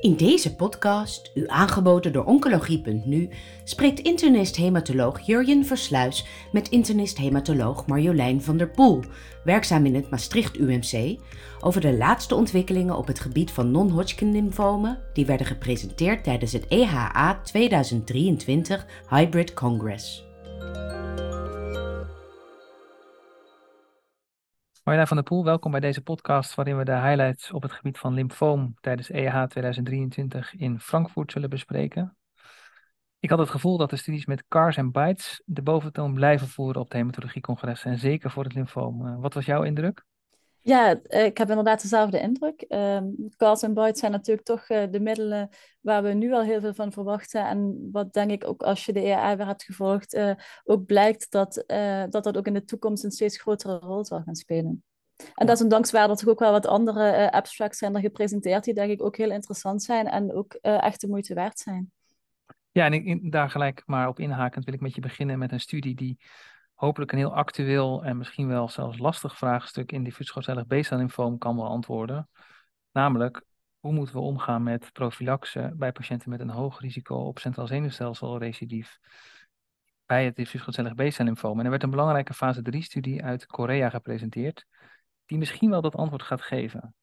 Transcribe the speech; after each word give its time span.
In 0.00 0.16
deze 0.16 0.54
podcast, 0.54 1.30
u 1.34 1.44
aangeboden 1.46 2.12
door 2.12 2.24
Oncologie.nu, 2.24 3.28
spreekt 3.64 4.00
internist-hematoloog 4.00 5.20
Jurjen 5.20 5.64
Versluis 5.64 6.26
met 6.52 6.68
internist-hematoloog 6.68 7.86
Marjolein 7.86 8.42
van 8.42 8.56
der 8.56 8.70
Poel, 8.70 9.04
werkzaam 9.44 9.86
in 9.86 9.94
het 9.94 10.10
Maastricht 10.10 10.58
UMC, 10.58 11.18
over 11.60 11.80
de 11.80 11.96
laatste 11.96 12.34
ontwikkelingen 12.34 12.96
op 12.96 13.06
het 13.06 13.20
gebied 13.20 13.50
van 13.50 13.70
non-Hodgkin 13.70 14.32
lymfomen 14.32 14.98
die 15.12 15.26
werden 15.26 15.46
gepresenteerd 15.46 16.24
tijdens 16.24 16.52
het 16.52 16.66
EHA 16.68 17.40
2023 17.42 18.86
Hybrid 19.08 19.54
Congress. 19.54 20.28
Marjolein 24.90 25.14
van 25.14 25.24
der 25.24 25.36
Poel, 25.36 25.44
welkom 25.44 25.70
bij 25.70 25.80
deze 25.80 26.02
podcast 26.02 26.54
waarin 26.54 26.76
we 26.76 26.84
de 26.84 27.00
highlights 27.00 27.52
op 27.52 27.62
het 27.62 27.72
gebied 27.72 27.98
van 27.98 28.14
lymfoom 28.14 28.74
tijdens 28.80 29.10
EH 29.10 29.42
2023 29.42 30.54
in 30.54 30.80
Frankfurt 30.80 31.32
zullen 31.32 31.50
bespreken. 31.50 32.16
Ik 33.18 33.30
had 33.30 33.38
het 33.38 33.50
gevoel 33.50 33.76
dat 33.76 33.90
de 33.90 33.96
studies 33.96 34.26
met 34.26 34.44
CARS 34.48 34.76
en 34.76 34.90
BITES 34.90 35.42
de 35.44 35.62
boventoon 35.62 36.14
blijven 36.14 36.48
voeren 36.48 36.80
op 36.80 36.88
het 36.88 36.96
hematologiecongres 36.96 37.84
en 37.84 37.98
zeker 37.98 38.30
voor 38.30 38.44
het 38.44 38.54
lymfoom. 38.54 39.06
Eh, 39.06 39.20
wat 39.20 39.34
was 39.34 39.44
jouw 39.44 39.62
indruk? 39.62 40.04
Ja, 40.62 41.02
eh, 41.02 41.24
ik 41.24 41.38
heb 41.38 41.48
inderdaad 41.48 41.82
dezelfde 41.82 42.20
indruk. 42.20 42.64
Uh, 42.68 43.00
CARS 43.36 43.62
en 43.62 43.74
BITES 43.74 43.98
zijn 43.98 44.12
natuurlijk 44.12 44.46
toch 44.46 44.68
uh, 44.68 44.82
de 44.90 45.00
middelen 45.00 45.48
waar 45.80 46.02
we 46.02 46.12
nu 46.12 46.32
al 46.32 46.42
heel 46.42 46.60
veel 46.60 46.74
van 46.74 46.92
verwachten. 46.92 47.46
En 47.46 47.88
wat 47.92 48.12
denk 48.12 48.30
ik 48.30 48.46
ook 48.46 48.62
als 48.62 48.86
je 48.86 48.92
de 48.92 49.00
EA 49.00 49.36
weer 49.36 49.46
hebt 49.46 49.64
gevolgd, 49.64 50.36
ook 50.64 50.86
blijkt 50.86 51.30
dat, 51.30 51.64
dat 52.10 52.24
dat 52.24 52.36
ook 52.36 52.46
in 52.46 52.54
de 52.54 52.64
toekomst 52.64 53.04
een 53.04 53.10
steeds 53.10 53.40
grotere 53.40 53.78
rol 53.78 54.04
zal 54.04 54.22
gaan 54.22 54.34
spelen. 54.34 54.84
En 55.34 55.46
dankzij 55.68 56.06
dat 56.06 56.20
er 56.20 56.28
ook 56.28 56.38
wel 56.38 56.52
wat 56.52 56.66
andere 56.66 57.18
uh, 57.18 57.28
abstracts 57.28 57.78
zijn 57.78 57.94
er 57.94 58.00
gepresenteerd 58.00 58.64
die 58.64 58.74
denk 58.74 58.90
ik 58.90 59.02
ook 59.02 59.16
heel 59.16 59.30
interessant 59.30 59.82
zijn 59.82 60.06
en 60.06 60.34
ook 60.34 60.58
uh, 60.62 60.82
echt 60.82 61.00
de 61.00 61.08
moeite 61.08 61.34
waard 61.34 61.58
zijn. 61.58 61.92
Ja, 62.72 62.84
en 62.84 62.92
ik, 62.92 63.32
daar 63.32 63.50
gelijk 63.50 63.82
maar 63.86 64.08
op 64.08 64.18
inhakend 64.18 64.64
wil 64.64 64.74
ik 64.74 64.80
met 64.80 64.94
je 64.94 65.00
beginnen 65.00 65.38
met 65.38 65.52
een 65.52 65.60
studie 65.60 65.94
die 65.94 66.18
hopelijk 66.74 67.12
een 67.12 67.18
heel 67.18 67.34
actueel 67.34 68.04
en 68.04 68.16
misschien 68.16 68.48
wel 68.48 68.68
zelfs 68.68 68.98
lastig 68.98 69.36
vraagstuk 69.36 69.92
in 69.92 70.04
diffuus 70.04 70.32
B-cel 70.66 71.36
kan 71.38 71.56
beantwoorden. 71.56 72.28
Namelijk, 72.92 73.44
hoe 73.78 73.92
moeten 73.92 74.14
we 74.14 74.20
omgaan 74.20 74.62
met 74.62 74.92
profilaxe 74.92 75.72
bij 75.74 75.92
patiënten 75.92 76.30
met 76.30 76.40
een 76.40 76.50
hoog 76.50 76.80
risico 76.80 77.14
op 77.14 77.38
centraal 77.38 77.66
zenuwstelselrecidief 77.66 78.98
bij 80.06 80.24
het 80.24 80.36
diffuus 80.36 80.64
B-cel 80.94 81.26
En 81.26 81.64
er 81.64 81.70
werd 81.70 81.82
een 81.82 81.90
belangrijke 81.90 82.34
fase 82.34 82.62
3-studie 82.74 83.22
uit 83.22 83.46
Korea 83.46 83.90
gepresenteerd 83.90 84.66
die 85.30 85.38
misschien 85.38 85.70
wel 85.70 85.80
dat 85.80 85.94
antwoord 85.94 86.22
gaat 86.22 86.42
geven. 86.42 86.94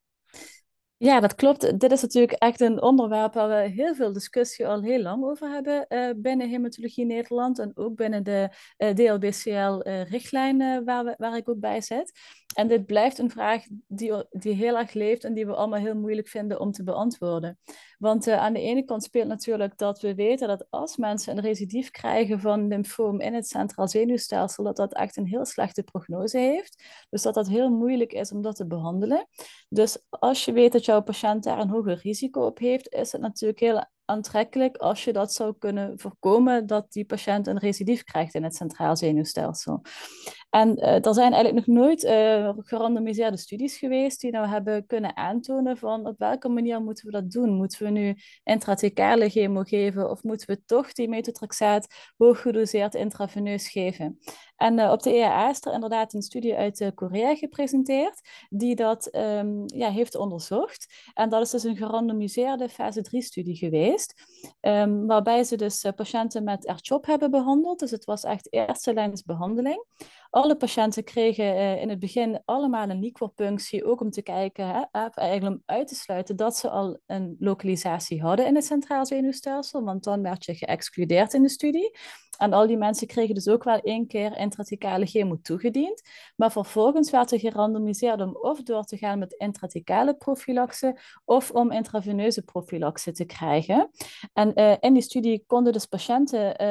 Ja, 0.97 1.20
dat 1.20 1.36
klopt. 1.36 1.80
Dit 1.80 1.92
is 1.92 2.02
natuurlijk 2.02 2.31
echt 2.31 2.61
een 2.61 2.81
onderwerp 2.81 3.34
waar 3.34 3.50
we 3.50 3.69
heel 3.69 3.95
veel 3.95 4.14
discussie 4.14 4.67
al 4.67 4.81
heel 4.81 5.02
lang 5.02 5.23
over 5.23 5.50
hebben 5.50 5.86
uh, 5.89 6.09
binnen 6.16 6.50
Hematologie 6.50 7.06
Nederland 7.06 7.59
en 7.59 7.72
ook 7.75 7.95
binnen 7.95 8.23
de 8.23 8.50
eh, 8.78 8.89
DLBCL-richtlijn 8.89 10.61
uh, 10.61 10.80
waar, 10.86 11.16
waar 11.17 11.38
ik 11.38 11.50
ook 11.50 11.59
bij 11.59 11.81
zit. 11.81 12.11
En 12.58 12.67
dit 12.67 12.86
blijft 12.86 13.17
een 13.17 13.30
vraag 13.30 13.66
die, 13.88 14.13
die 14.30 14.53
heel 14.53 14.77
erg 14.77 14.94
leeft 14.94 15.23
en 15.23 15.33
die 15.33 15.45
we 15.45 15.55
allemaal 15.55 15.80
heel 15.80 15.95
moeilijk 15.95 16.27
vinden 16.27 16.59
om 16.59 16.72
te 16.72 16.83
beantwoorden. 16.83 17.59
Want 17.97 18.27
aan 18.27 18.53
de 18.53 18.61
ene 18.61 18.83
kant 18.83 19.03
speelt 19.03 19.27
natuurlijk 19.27 19.77
dat 19.77 20.02
we 20.02 20.16
weten 20.16 20.47
dat 20.47 20.66
als 20.69 20.97
mensen 20.97 21.38
een 21.38 21.44
recidief 21.44 21.91
krijgen 21.91 22.39
van 22.39 22.67
lymfoom 22.67 23.19
in 23.19 23.33
het 23.33 23.47
centraal 23.47 23.88
zenuwstelsel, 23.88 24.63
dat 24.63 24.75
dat 24.75 24.94
echt 24.94 25.17
een 25.17 25.28
heel 25.28 25.45
slechte 25.45 25.83
prognose 25.83 26.38
heeft. 26.38 26.83
Dus 27.09 27.22
dat 27.22 27.33
dat 27.33 27.47
heel 27.47 27.69
moeilijk 27.69 28.13
is 28.13 28.31
om 28.31 28.41
dat 28.41 28.55
te 28.55 28.67
behandelen. 28.67 29.28
Dus 29.69 29.97
als 30.09 30.45
je 30.45 30.52
weet 30.52 30.72
dat 30.72 30.85
jouw 30.85 31.02
patiënt 31.02 31.44
daar 31.44 31.59
een 31.59 31.69
hoger 31.69 32.00
risico 32.03 32.45
op 32.45 32.59
heeft, 32.59 32.94
is 32.94 33.11
het 33.11 33.22
natuurlijk 33.22 33.59
heel 33.59 33.85
aantrekkelijk 34.09 34.78
als 34.78 35.03
je 35.03 35.13
dat 35.13 35.33
zou 35.33 35.55
kunnen 35.59 36.00
voorkomen 36.00 36.67
dat 36.67 36.91
die 36.91 37.05
patiënt 37.05 37.47
een 37.47 37.58
recidief 37.58 38.03
krijgt 38.03 38.33
in 38.33 38.44
het 38.44 38.55
centraal 38.55 38.95
zenuwstelsel. 38.95 39.81
En 40.50 40.80
uh, 40.80 41.06
er 41.06 41.13
zijn 41.13 41.34
eigenlijk 41.34 41.68
nog 41.68 41.78
nooit 41.78 42.03
uh, 42.03 42.53
gerandomiseerde 42.58 43.38
studies 43.38 43.78
geweest 43.78 44.22
die 44.22 44.31
nou 44.31 44.47
hebben 44.47 44.85
kunnen 44.85 45.18
aantonen 45.18 45.78
van 45.78 46.08
op 46.08 46.18
welke 46.18 46.50
manier 46.50 46.81
moeten 46.81 47.06
we 47.06 47.12
dat 47.12 47.31
doen. 47.31 47.53
Moeten 47.53 47.84
we 47.84 47.90
nu 47.90 48.16
intrathecale 48.44 49.30
chemo 49.30 49.62
geven 49.62 50.09
of 50.09 50.24
moeten 50.24 50.47
we 50.47 50.62
toch 50.66 50.94
die 50.94 51.09
methotrexaat 51.09 51.88
hoog 52.18 52.41
gedoseerd 52.41 52.96
intraveneus 52.96 53.69
geven? 53.69 54.19
En 54.56 54.80
uh, 54.80 54.91
op 54.91 55.03
de 55.03 55.13
EAA 55.13 55.50
is 55.50 55.66
er 55.66 55.74
inderdaad 55.74 56.13
een 56.13 56.22
studie 56.22 56.56
uit 56.56 56.91
Korea 56.96 57.36
gepresenteerd 57.36 58.30
die 58.50 58.75
dat 58.75 59.16
um, 59.16 59.63
ja, 59.66 59.90
heeft 59.90 60.16
onderzocht. 60.16 61.12
En 61.13 61.30
dat 61.30 61.41
is 61.41 61.50
dus 61.50 61.63
een 61.63 61.78
gerandomiseerde 61.78 62.69
fase 62.69 63.06
3-studie 63.09 63.56
geweest, 63.56 64.13
um, 64.62 65.07
waarbij 65.07 65.44
ze 65.44 65.56
dus 65.56 65.86
patiënten 65.96 66.44
met 66.44 66.66
RCHOP 66.69 67.06
hebben 67.06 67.31
behandeld. 67.31 67.80
Dus 67.80 67.91
het 67.91 68.06
was 68.06 68.24
echt 68.24 68.53
eerste 68.53 68.94
lijns 68.94 69.24
behandeling. 69.24 69.86
Alle 70.29 70.55
patiënten 70.55 71.03
kregen 71.03 71.45
uh, 71.45 71.81
in 71.81 71.89
het 71.89 71.99
begin 71.99 72.41
allemaal 72.45 72.89
een 72.89 72.99
liquorpunctie, 72.99 73.85
ook 73.85 74.01
om 74.01 74.09
te 74.09 74.21
kijken, 74.21 74.67
hè, 74.67 75.09
eigenlijk 75.13 75.55
om 75.55 75.63
uit 75.65 75.88
te 75.88 75.95
sluiten 75.95 76.35
dat 76.35 76.57
ze 76.57 76.69
al 76.69 76.99
een 77.05 77.35
lokalisatie 77.39 78.21
hadden 78.21 78.47
in 78.47 78.55
het 78.55 78.65
centraal 78.65 79.05
zenuwstelsel, 79.05 79.83
want 79.83 80.03
dan 80.03 80.21
werd 80.21 80.45
je 80.45 80.55
geëxcludeerd 80.55 81.33
in 81.33 81.41
de 81.41 81.49
studie. 81.49 81.91
En 82.38 82.53
al 82.53 82.67
die 82.67 82.77
mensen 82.77 83.07
kregen 83.07 83.35
dus 83.35 83.47
ook 83.47 83.63
wel 83.63 83.79
één 83.79 84.07
keer 84.07 84.38
intrathecale 84.38 85.05
chemo 85.05 85.39
toegediend. 85.41 86.01
Maar 86.35 86.51
vervolgens 86.51 87.11
werd 87.11 87.31
er 87.31 87.39
gerandomiseerd 87.39 88.21
om 88.21 88.35
of 88.35 88.63
door 88.63 88.83
te 88.83 88.97
gaan 88.97 89.19
met 89.19 89.33
intrathecale 89.33 90.15
profilaxe 90.15 90.97
of 91.25 91.51
om 91.51 91.71
intraveneuze 91.71 92.44
profilaxe 92.44 93.11
te 93.11 93.25
krijgen. 93.25 93.89
En 94.33 94.51
uh, 94.55 94.73
in 94.79 94.94
die 94.94 95.01
studie 95.01 95.44
konden 95.47 95.73
dus 95.73 95.85
patiënten 95.85 96.63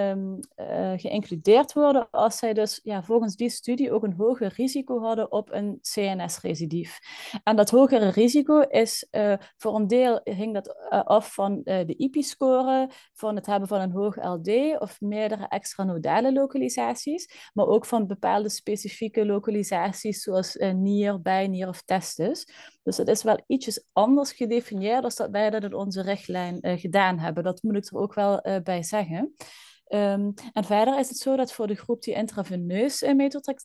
uh, 0.56 0.92
geïncludeerd 0.96 1.72
worden 1.72 2.10
als 2.10 2.36
zij 2.36 2.52
dus 2.52 2.80
ja, 2.82 3.02
volgens 3.02 3.36
die 3.36 3.45
studie 3.48 3.92
ook 3.92 4.02
een 4.02 4.14
hoger 4.14 4.52
risico 4.56 5.00
hadden 5.00 5.32
op 5.32 5.52
een 5.52 5.78
CNS-recidief. 5.80 6.98
En 7.42 7.56
dat 7.56 7.70
hogere 7.70 8.08
risico 8.08 8.60
is 8.60 9.08
uh, 9.10 9.34
voor 9.56 9.74
een 9.74 9.86
deel 9.86 10.20
hing 10.24 10.54
dat 10.54 10.76
af 10.88 11.34
van 11.34 11.60
de 11.64 11.94
IPI-score, 11.96 12.90
van 13.12 13.36
het 13.36 13.46
hebben 13.46 13.68
van 13.68 13.80
een 13.80 13.90
hoog 13.90 14.16
LD 14.16 14.78
of 14.78 15.00
meerdere 15.00 15.48
extranodale 15.48 16.32
localisaties, 16.32 17.50
maar 17.52 17.66
ook 17.66 17.86
van 17.86 18.06
bepaalde 18.06 18.48
specifieke 18.48 19.26
localisaties 19.26 20.22
zoals 20.22 20.56
nier, 20.74 21.22
bijnier 21.22 21.68
of 21.68 21.82
testis. 21.82 22.48
Dus 22.82 22.96
het 22.96 23.08
is 23.08 23.22
wel 23.22 23.42
ietsjes 23.46 23.84
anders 23.92 24.32
gedefinieerd 24.32 25.02
dan 25.02 25.12
dat 25.14 25.30
wij 25.30 25.50
dat 25.50 25.62
in 25.62 25.74
onze 25.74 26.02
richtlijn 26.02 26.58
gedaan 26.78 27.18
hebben. 27.18 27.44
Dat 27.44 27.62
moet 27.62 27.76
ik 27.76 27.86
er 27.86 27.98
ook 27.98 28.14
wel 28.14 28.60
bij 28.62 28.82
zeggen. 28.82 29.34
Um, 29.88 30.34
en 30.52 30.64
verder 30.64 30.98
is 30.98 31.08
het 31.08 31.18
zo 31.18 31.36
dat 31.36 31.52
voor 31.52 31.66
de 31.66 31.74
groep 31.74 32.02
die 32.02 32.14
intraveneus 32.14 33.04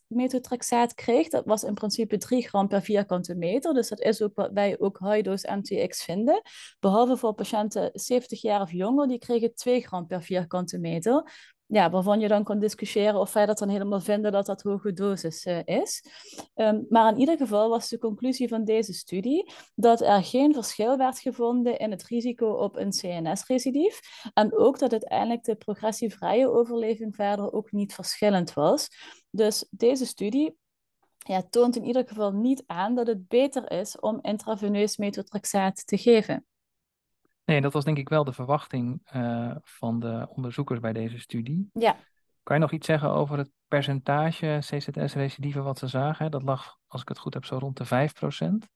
methotrexaat 0.08 0.94
kreeg, 0.94 1.28
dat 1.28 1.46
was 1.46 1.64
in 1.64 1.74
principe 1.74 2.18
3 2.18 2.48
gram 2.48 2.68
per 2.68 2.82
vierkante 2.82 3.36
meter. 3.36 3.74
Dus 3.74 3.90
dat 3.90 4.00
is 4.00 4.22
ook 4.22 4.36
wat 4.36 4.52
wij 4.54 4.80
ook 4.80 5.00
high-dose 5.00 5.52
MTX 5.56 6.04
vinden. 6.04 6.42
Behalve 6.80 7.18
voor 7.18 7.34
patiënten 7.34 7.90
70 7.94 8.42
jaar 8.42 8.62
of 8.62 8.72
jonger, 8.72 9.08
die 9.08 9.20
kregen 9.20 9.56
2 9.56 9.82
gram 9.82 10.08
per 10.08 10.24
vierkante 10.24 10.78
meter 10.78 11.51
ja, 11.72 11.90
waarvan 11.90 12.20
je 12.20 12.28
dan 12.28 12.44
kan 12.44 12.59
discussiëren 12.59 13.20
of 13.20 13.34
wij 13.34 13.46
dat 13.46 13.58
dan 13.58 13.70
helemaal 13.70 14.00
vinden 14.00 14.32
dat 14.32 14.46
dat 14.46 14.62
hoge 14.62 14.94
dosis 14.94 15.46
uh, 15.46 15.59
is. 15.66 16.04
Um, 16.56 16.86
maar 16.90 17.14
in 17.14 17.20
ieder 17.20 17.38
geval 17.38 17.70
was 17.70 17.90
de 17.90 17.98
conclusie 17.98 18.48
van 18.48 18.64
deze 18.64 18.94
studie 18.94 19.52
dat 19.76 20.02
er 20.02 20.24
geen 20.24 20.54
verschil 20.54 20.98
werd 20.98 21.20
gevonden 21.20 21.78
in 21.80 21.92
het 21.92 22.04
risico 22.04 22.52
op 22.52 22.78
een 22.78 22.90
CNS-recidief. 22.90 24.00
En 24.34 24.58
ook 24.58 24.80
dat 24.80 24.92
uiteindelijk 24.92 25.44
de 25.44 25.56
progressievrije 25.56 26.52
overleving 26.52 27.16
verder 27.16 27.54
ook 27.54 27.72
niet 27.72 27.94
verschillend 27.94 28.53
was. 28.53 28.88
Dus 29.30 29.68
deze 29.70 30.06
studie 30.06 30.58
ja, 31.18 31.44
toont 31.50 31.76
in 31.76 31.86
ieder 31.86 32.08
geval 32.08 32.32
niet 32.32 32.64
aan 32.66 32.96
dat 32.96 33.08
het 33.08 33.28
beter 33.28 33.72
is 33.72 34.00
om 34.00 34.20
intraveneus 34.22 34.98
methotrexaat 34.98 35.88
te 35.88 35.98
geven. 35.98 36.46
Nee, 37.46 37.61
dat 37.61 37.73
was 37.73 37.84
denk 37.84 37.97
ik 37.97 38.09
wel 38.09 38.23
de 38.23 38.34
verwachting 38.34 39.09
uh, 39.16 39.55
van 39.61 39.99
de 39.99 40.28
onderzoekers 40.29 40.79
bij 40.79 40.93
deze 40.93 41.20
studie. 41.20 41.70
Ja. 41.73 41.96
Kan 42.43 42.55
je 42.55 42.61
nog 42.61 42.72
iets 42.72 42.85
zeggen 42.85 43.09
over 43.09 43.38
het 43.38 43.49
percentage 43.67 44.58
CZS-recidieven 44.59 45.64
wat 45.64 45.79
ze 45.79 45.88
zagen? 45.88 46.32
Dat 46.32 46.43
lag, 46.43 46.78
als 46.88 47.02
ik 47.02 47.08
het 47.08 47.20
goed 47.20 47.34
heb, 47.34 47.46
zo 47.46 47.58
rond 47.58 47.78
de 47.78 48.09
5%. 48.66 48.70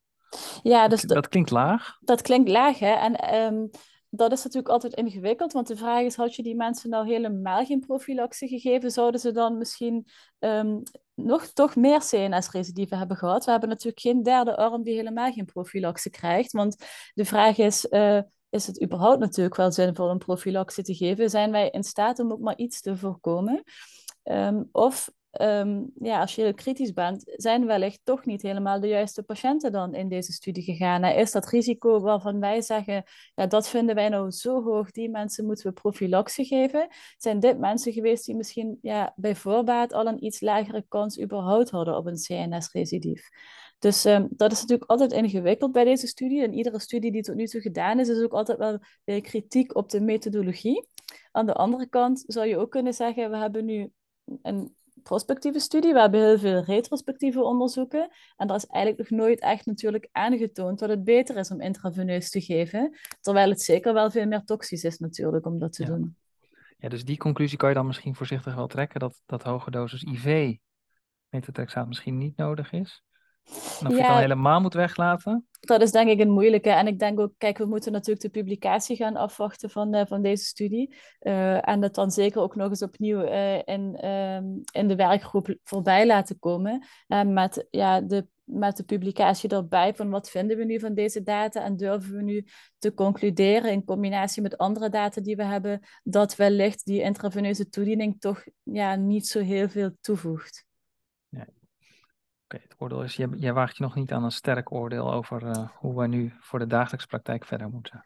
Ja, 0.63 0.87
dus 0.87 1.01
dat, 1.01 1.09
dat 1.09 1.27
klinkt 1.27 1.49
laag. 1.49 1.97
Dat 1.99 2.21
klinkt 2.21 2.49
laag, 2.49 2.79
hè. 2.79 2.93
En 2.93 3.35
um, 3.35 3.69
dat 4.09 4.31
is 4.31 4.43
natuurlijk 4.43 4.73
altijd 4.73 4.93
ingewikkeld, 4.93 5.53
want 5.53 5.67
de 5.67 5.75
vraag 5.75 6.01
is, 6.01 6.15
had 6.15 6.35
je 6.35 6.43
die 6.43 6.55
mensen 6.55 6.89
nou 6.89 7.07
helemaal 7.07 7.65
geen 7.65 7.79
profilaxe 7.79 8.47
gegeven, 8.47 8.91
zouden 8.91 9.19
ze 9.19 9.31
dan 9.31 9.57
misschien 9.57 10.07
um, 10.39 10.81
nog 11.13 11.45
toch 11.45 11.75
meer 11.75 11.99
CNS-recidieven 11.99 12.97
hebben 12.97 13.17
gehad? 13.17 13.45
We 13.45 13.51
hebben 13.51 13.69
natuurlijk 13.69 13.99
geen 13.99 14.23
derde 14.23 14.57
arm 14.57 14.83
die 14.83 14.95
helemaal 14.95 15.31
geen 15.31 15.45
profilaxe 15.45 16.09
krijgt, 16.09 16.51
want 16.51 16.85
de 17.13 17.25
vraag 17.25 17.57
is... 17.57 17.87
Uh, 17.89 18.21
is 18.55 18.67
het 18.67 18.83
überhaupt 18.83 19.19
natuurlijk 19.19 19.55
wel 19.55 19.71
zinvol 19.71 20.09
om 20.09 20.17
profilaxe 20.17 20.81
te 20.81 20.95
geven? 20.95 21.29
Zijn 21.29 21.51
wij 21.51 21.69
in 21.69 21.83
staat 21.83 22.19
om 22.19 22.31
ook 22.31 22.39
maar 22.39 22.57
iets 22.57 22.81
te 22.81 22.97
voorkomen? 22.97 23.63
Um, 24.23 24.69
of 24.71 25.11
ehm, 25.31 25.83
ja, 25.99 26.19
als 26.19 26.35
je 26.35 26.41
heel 26.41 26.53
kritisch 26.53 26.93
bent, 26.93 27.23
zijn 27.25 27.65
wellicht 27.65 27.99
toch 28.03 28.25
niet 28.25 28.41
helemaal 28.41 28.79
de 28.79 28.87
juiste 28.87 29.23
patiënten 29.23 29.71
dan 29.71 29.93
in 29.93 30.09
deze 30.09 30.31
studie 30.31 30.63
gegaan. 30.63 31.03
Is 31.03 31.31
dat 31.31 31.49
risico 31.49 31.99
waarvan 31.99 32.39
wij 32.39 32.61
zeggen, 32.61 33.03
ja, 33.35 33.47
dat 33.47 33.67
vinden 33.67 33.95
wij 33.95 34.09
nou 34.09 34.31
zo 34.31 34.63
hoog, 34.63 34.91
die 34.91 35.09
mensen 35.09 35.45
moeten 35.45 35.67
we 35.67 35.73
profilaxe 35.73 36.45
geven? 36.45 36.87
Zijn 37.17 37.39
dit 37.39 37.59
mensen 37.59 37.93
geweest 37.93 38.25
die 38.25 38.35
misschien 38.35 38.77
ja, 38.81 39.13
bij 39.15 39.35
voorbaat 39.35 39.93
al 39.93 40.07
een 40.07 40.23
iets 40.23 40.41
lagere 40.41 40.85
kans 40.87 41.21
überhaupt 41.21 41.69
hadden 41.69 41.97
op 41.97 42.05
een 42.05 42.21
CNS-recidief? 42.27 43.29
Dus 43.79 44.05
um, 44.05 44.27
dat 44.29 44.51
is 44.51 44.61
natuurlijk 44.61 44.89
altijd 44.89 45.11
ingewikkeld 45.11 45.71
bij 45.71 45.83
deze 45.83 46.07
studie. 46.07 46.43
En 46.43 46.53
iedere 46.53 46.79
studie 46.79 47.11
die 47.11 47.21
tot 47.21 47.35
nu 47.35 47.45
toe 47.45 47.61
gedaan 47.61 47.99
is, 47.99 48.09
is 48.09 48.23
ook 48.23 48.33
altijd 48.33 48.57
wel 48.57 48.79
weer 49.03 49.21
kritiek 49.21 49.75
op 49.75 49.89
de 49.89 50.01
methodologie. 50.01 50.87
Aan 51.31 51.45
de 51.45 51.53
andere 51.53 51.87
kant 51.87 52.23
zou 52.27 52.47
je 52.47 52.57
ook 52.57 52.71
kunnen 52.71 52.93
zeggen, 52.93 53.31
we 53.31 53.37
hebben 53.37 53.65
nu 53.65 53.91
een 54.41 54.75
prospectieve 55.03 55.59
studie, 55.59 55.93
we 55.93 55.99
hebben 55.99 56.19
heel 56.19 56.39
veel 56.39 56.63
retrospectieve 56.63 57.43
onderzoeken. 57.43 58.09
En 58.35 58.47
dat 58.47 58.57
is 58.57 58.65
eigenlijk 58.65 59.09
nog 59.09 59.19
nooit 59.19 59.39
echt 59.39 59.65
natuurlijk 59.65 60.09
aangetoond 60.11 60.79
dat 60.79 60.89
het 60.89 61.03
beter 61.03 61.37
is 61.37 61.51
om 61.51 61.61
intraveneus 61.61 62.29
te 62.29 62.41
geven. 62.41 62.97
Terwijl 63.21 63.49
het 63.49 63.61
zeker 63.61 63.93
wel 63.93 64.11
veel 64.11 64.25
meer 64.25 64.43
toxisch 64.43 64.83
is 64.83 64.97
natuurlijk 64.97 65.45
om 65.45 65.59
dat 65.59 65.73
te 65.73 65.85
doen. 65.85 66.17
Ja, 66.77 66.89
dus 66.89 67.05
die 67.05 67.17
conclusie 67.17 67.57
kan 67.57 67.69
je 67.69 67.75
dan 67.75 67.85
misschien 67.85 68.15
voorzichtig 68.15 68.55
wel 68.55 68.67
trekken, 68.67 68.99
dat, 68.99 69.21
dat 69.25 69.43
hoge 69.43 69.71
dosis 69.71 70.03
IV 70.03 70.55
metatrexaat 71.29 71.87
misschien 71.87 72.17
niet 72.17 72.37
nodig 72.37 72.71
is. 72.71 73.03
Of 73.49 73.79
je 73.89 73.95
het 73.95 74.05
dan 74.05 74.17
helemaal 74.17 74.61
moet 74.61 74.73
weglaten? 74.73 75.47
Dat 75.59 75.81
is 75.81 75.91
denk 75.91 76.09
ik 76.09 76.19
een 76.19 76.31
moeilijke. 76.31 76.69
En 76.69 76.87
ik 76.87 76.99
denk 76.99 77.19
ook, 77.19 77.33
kijk, 77.37 77.57
we 77.57 77.65
moeten 77.65 77.91
natuurlijk 77.91 78.21
de 78.21 78.39
publicatie 78.39 78.95
gaan 78.95 79.15
afwachten 79.15 79.69
van, 79.69 79.95
uh, 79.95 80.01
van 80.05 80.21
deze 80.21 80.43
studie. 80.43 80.95
Uh, 81.21 81.67
en 81.67 81.81
dat 81.81 81.95
dan 81.95 82.11
zeker 82.11 82.41
ook 82.41 82.55
nog 82.55 82.69
eens 82.69 82.81
opnieuw 82.81 83.21
uh, 83.21 83.55
in, 83.55 84.09
um, 84.09 84.61
in 84.71 84.87
de 84.87 84.95
werkgroep 84.95 85.57
voorbij 85.63 86.05
laten 86.05 86.39
komen. 86.39 86.85
met, 87.25 87.67
ja, 87.69 88.01
de, 88.01 88.27
met 88.43 88.77
de 88.77 88.83
publicatie 88.83 89.49
erbij 89.49 89.95
van 89.95 90.09
wat 90.09 90.29
vinden 90.29 90.57
we 90.57 90.63
nu 90.63 90.79
van 90.79 90.93
deze 90.93 91.23
data 91.23 91.63
en 91.63 91.75
durven 91.75 92.15
we 92.15 92.21
nu 92.21 92.45
te 92.77 92.93
concluderen 92.93 93.71
in 93.71 93.85
combinatie 93.85 94.41
met 94.41 94.57
andere 94.57 94.89
data 94.89 95.21
die 95.21 95.35
we 95.35 95.43
hebben, 95.43 95.79
dat 96.03 96.35
wellicht 96.35 96.85
die 96.85 97.01
intraveneuze 97.01 97.69
toediening 97.69 98.19
toch 98.19 98.43
ja, 98.63 98.95
niet 98.95 99.27
zo 99.27 99.39
heel 99.39 99.69
veel 99.69 99.91
toevoegt. 100.01 100.65
Het 102.61 102.75
oordeel 102.77 103.03
is, 103.03 103.15
jij, 103.15 103.27
jij 103.35 103.53
waagt 103.53 103.77
je 103.77 103.83
nog 103.83 103.95
niet 103.95 104.11
aan 104.11 104.23
een 104.23 104.31
sterk 104.31 104.71
oordeel 104.71 105.13
over 105.13 105.43
uh, 105.43 105.69
hoe 105.75 105.95
wij 105.95 106.07
nu 106.07 106.33
voor 106.39 106.59
de 106.59 106.67
dagelijkse 106.67 107.07
praktijk 107.07 107.45
verder 107.45 107.69
moeten. 107.69 108.05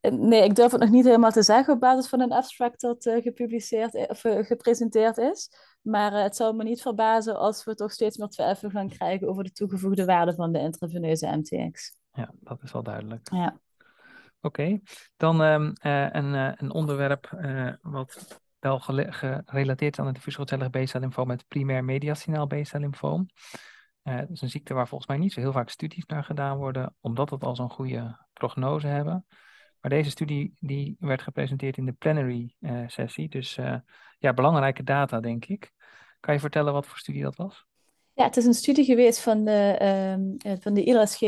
Eh, 0.00 0.12
nee, 0.12 0.44
ik 0.44 0.54
durf 0.54 0.70
het 0.70 0.80
nog 0.80 0.90
niet 0.90 1.04
helemaal 1.04 1.30
te 1.30 1.42
zeggen 1.42 1.74
op 1.74 1.80
basis 1.80 2.08
van 2.08 2.20
een 2.20 2.32
abstract 2.32 2.80
dat 2.80 3.06
uh, 3.06 3.22
gepubliceerd 3.22 4.08
of 4.08 4.24
uh, 4.24 4.44
gepresenteerd 4.44 5.16
is. 5.16 5.50
Maar 5.82 6.12
het 6.12 6.36
zou 6.36 6.56
me 6.56 6.64
niet 6.64 6.82
verbazen 6.82 7.36
als 7.36 7.64
we 7.64 7.74
toch 7.74 7.92
steeds 7.92 8.16
meer 8.16 8.28
twijfel 8.28 8.70
gaan 8.70 8.88
krijgen 8.88 9.28
over 9.28 9.44
de 9.44 9.52
toegevoegde 9.52 10.04
waarde 10.04 10.34
van 10.34 10.52
de 10.52 10.58
intraveneuze 10.58 11.26
MTX. 11.26 11.96
Ja, 12.12 12.30
dat 12.40 12.62
is 12.62 12.72
wel 12.72 12.82
duidelijk. 12.82 13.28
Ja. 13.32 13.60
Oké, 14.40 14.60
okay. 14.60 14.82
dan 15.16 15.40
um, 15.40 15.72
een, 15.80 16.34
een 16.34 16.72
onderwerp 16.72 17.38
wat 17.82 18.40
wel 18.58 18.78
gerelateerd 18.80 19.98
aan 19.98 20.06
het 20.06 20.14
diffuus 20.14 20.34
grootcellig 20.34 20.70
B-cel 20.70 21.24
met 21.24 21.48
primair 21.48 21.84
mediastinaal 21.84 22.46
B-cel 22.46 22.90
Uh, 24.02 24.18
dat 24.18 24.30
is 24.30 24.40
een 24.40 24.50
ziekte 24.50 24.74
waar 24.74 24.88
volgens 24.88 25.10
mij 25.10 25.18
niet 25.18 25.32
zo 25.32 25.40
heel 25.40 25.52
vaak 25.52 25.70
studies 25.70 26.06
naar 26.06 26.24
gedaan 26.24 26.56
worden, 26.56 26.94
omdat 27.00 27.30
het 27.30 27.44
al 27.44 27.56
zo'n 27.56 27.70
goede 27.70 28.26
prognose 28.32 28.86
hebben. 28.86 29.26
Maar 29.80 29.90
deze 29.90 30.10
studie 30.10 30.54
die 30.60 30.96
werd 30.98 31.22
gepresenteerd 31.22 31.76
in 31.76 31.84
de 31.84 31.92
plenary 31.92 32.54
uh, 32.60 32.82
sessie, 32.86 33.28
dus 33.28 33.56
uh, 33.56 33.74
ja, 34.18 34.34
belangrijke 34.34 34.82
data 34.82 35.20
denk 35.20 35.44
ik. 35.44 35.72
Kan 36.20 36.34
je 36.34 36.40
vertellen 36.40 36.72
wat 36.72 36.86
voor 36.86 36.98
studie 36.98 37.22
dat 37.22 37.36
was? 37.36 37.66
Ja, 38.12 38.24
het 38.24 38.36
is 38.36 38.44
een 38.44 38.54
studie 38.54 38.84
geweest 38.84 39.20
van 39.20 39.44
de, 39.44 39.78
uh, 40.46 40.52
van 40.60 40.74
de 40.74 40.84
ILSG 40.84 41.20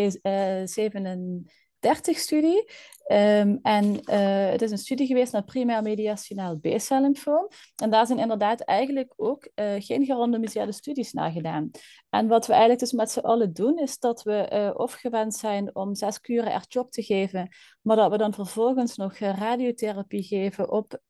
37-studie. 1.80 2.70
Um, 3.12 3.58
en 3.62 3.84
uh, 3.84 4.50
het 4.50 4.62
is 4.62 4.70
een 4.70 4.78
studie 4.78 5.06
geweest 5.06 5.32
naar 5.32 5.44
primair 5.44 5.82
mediastinaal 5.82 6.58
B-cel-lymfoom. 6.58 7.48
En 7.76 7.90
daar 7.90 8.06
zijn 8.06 8.18
inderdaad 8.18 8.60
eigenlijk 8.60 9.12
ook 9.16 9.50
uh, 9.54 9.72
geen 9.78 10.04
gerandomiseerde 10.04 10.72
studies 10.72 11.12
naar 11.12 11.30
gedaan. 11.30 11.70
En 12.10 12.28
wat 12.28 12.46
we 12.46 12.52
eigenlijk 12.52 12.80
dus 12.80 12.92
met 12.92 13.10
z'n 13.10 13.18
allen 13.18 13.52
doen, 13.52 13.78
is 13.78 13.98
dat 13.98 14.22
we 14.22 14.50
uh, 14.52 14.80
of 14.80 14.92
gewend 14.92 15.34
zijn 15.34 15.74
om 15.74 15.94
zes 15.94 16.20
kuren 16.20 16.52
ertjop 16.52 16.90
te 16.90 17.02
geven, 17.02 17.48
maar 17.80 17.96
dat 17.96 18.10
we 18.10 18.18
dan 18.18 18.34
vervolgens 18.34 18.96
nog 18.96 19.18
radiotherapie 19.18 20.22
geven 20.22 20.70
op, 20.70 21.00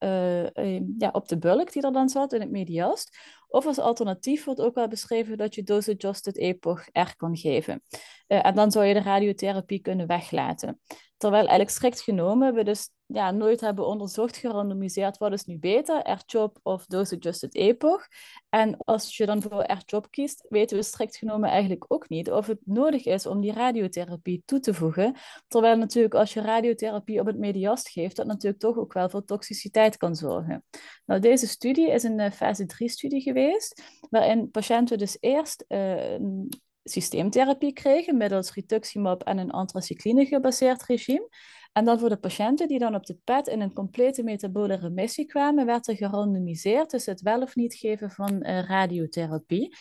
ja, 0.98 1.10
op 1.12 1.28
de 1.28 1.38
bulk 1.38 1.72
die 1.72 1.82
er 1.82 1.92
dan 1.92 2.08
zat 2.08 2.32
in 2.32 2.40
het 2.40 2.50
mediast. 2.50 3.18
Of 3.48 3.66
als 3.66 3.78
alternatief 3.78 4.44
wordt 4.44 4.60
ook 4.60 4.74
wel 4.74 4.88
beschreven 4.88 5.36
dat 5.36 5.54
je 5.54 5.62
dose-adjusted 5.62 6.36
epoch 6.36 6.84
R 6.92 7.16
kan 7.16 7.36
geven. 7.36 7.82
en 8.26 8.54
dan 8.54 8.70
zou 8.70 8.84
je 8.84 8.94
de 8.94 9.00
radiotherapie 9.00 9.80
kunnen 9.80 10.06
weglaten. 10.06 10.80
Terwijl 11.20 11.46
eigenlijk 11.46 11.70
strikt 11.70 12.00
genomen 12.00 12.54
we 12.54 12.64
dus 12.64 12.90
ja, 13.06 13.30
nooit 13.30 13.60
hebben 13.60 13.86
onderzocht, 13.86 14.36
gerandomiseerd, 14.36 15.18
wat 15.18 15.32
is 15.32 15.44
nu 15.44 15.58
beter, 15.58 16.10
R-CHOP 16.10 16.58
of 16.62 16.86
dose-adjusted 16.86 17.54
epoch. 17.54 18.06
En 18.48 18.76
als 18.76 19.16
je 19.16 19.26
dan 19.26 19.42
voor 19.42 19.62
R-CHOP 19.62 20.10
kiest, 20.10 20.46
weten 20.48 20.76
we 20.76 20.82
strikt 20.82 21.16
genomen 21.16 21.50
eigenlijk 21.50 21.84
ook 21.88 22.08
niet 22.08 22.30
of 22.30 22.46
het 22.46 22.58
nodig 22.64 23.04
is 23.04 23.26
om 23.26 23.40
die 23.40 23.52
radiotherapie 23.52 24.42
toe 24.44 24.60
te 24.60 24.74
voegen. 24.74 25.16
Terwijl 25.48 25.76
natuurlijk 25.76 26.14
als 26.14 26.32
je 26.32 26.40
radiotherapie 26.40 27.20
op 27.20 27.26
het 27.26 27.38
mediast 27.38 27.88
geeft, 27.88 28.16
dat 28.16 28.26
natuurlijk 28.26 28.62
toch 28.62 28.76
ook 28.76 28.92
wel 28.92 29.10
voor 29.10 29.24
toxiciteit 29.24 29.96
kan 29.96 30.14
zorgen. 30.14 30.64
Nou, 31.04 31.20
deze 31.20 31.46
studie 31.46 31.90
is 31.90 32.02
een 32.02 32.20
eh, 32.20 32.30
fase 32.30 32.66
3-studie 32.74 33.20
geweest, 33.20 33.82
waarin 34.10 34.50
patiënten 34.50 34.98
dus 34.98 35.16
eerst 35.20 35.64
uh, 35.68 36.18
systeemtherapie 36.90 37.72
kregen 37.72 38.16
middels 38.16 38.54
rituximab 38.54 39.22
en 39.22 39.38
een 39.38 39.50
anthracycline 39.50 40.26
gebaseerd 40.26 40.82
regime. 40.82 41.28
En 41.72 41.84
dan 41.84 41.98
voor 41.98 42.08
de 42.08 42.16
patiënten 42.16 42.68
die 42.68 42.78
dan 42.78 42.94
op 42.94 43.06
de 43.06 43.18
PET 43.24 43.46
in 43.46 43.60
een 43.60 43.72
complete 43.72 44.22
metabole 44.22 44.74
remissie 44.74 45.26
kwamen, 45.26 45.66
werd 45.66 45.88
er 45.88 45.96
gerandomiseerd 45.96 46.88
tussen 46.88 47.12
het 47.12 47.22
wel 47.22 47.42
of 47.42 47.54
niet 47.54 47.74
geven 47.74 48.10
van 48.10 48.46
uh, 48.46 48.62
radiotherapie. 48.64 49.76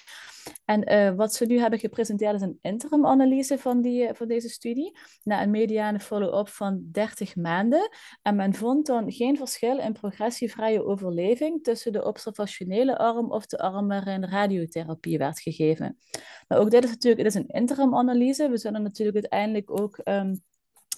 En 0.65 0.91
uh, 0.91 1.15
wat 1.15 1.33
ze 1.33 1.45
nu 1.45 1.59
hebben 1.59 1.79
gepresenteerd 1.79 2.35
is 2.35 2.41
een 2.41 2.57
interim-analyse 2.61 3.57
van, 3.57 3.81
die, 3.81 4.03
uh, 4.03 4.09
van 4.13 4.27
deze 4.27 4.49
studie, 4.49 4.97
na 5.23 5.41
een 5.41 5.51
mediane 5.51 5.99
follow-up 5.99 6.47
van 6.47 6.87
30 6.91 7.35
maanden. 7.35 7.89
En 8.21 8.35
men 8.35 8.53
vond 8.53 8.85
dan 8.85 9.11
geen 9.11 9.37
verschil 9.37 9.77
in 9.77 9.93
progressievrije 9.93 10.85
overleving 10.85 11.63
tussen 11.63 11.91
de 11.91 12.05
observationele 12.05 12.97
arm 12.97 13.31
of 13.31 13.45
de 13.45 13.57
arm 13.57 13.87
waarin 13.87 14.25
radiotherapie 14.25 15.17
werd 15.17 15.39
gegeven. 15.39 15.97
Nou, 16.47 16.61
ook 16.61 16.71
dit 16.71 16.83
is 16.83 16.89
natuurlijk 16.89 17.23
het 17.23 17.35
is 17.35 17.41
een 17.41 17.47
interim-analyse. 17.47 18.49
We 18.49 18.57
zullen 18.57 18.81
natuurlijk 18.81 19.17
uiteindelijk 19.17 19.79
ook 19.79 19.99
um, 20.03 20.41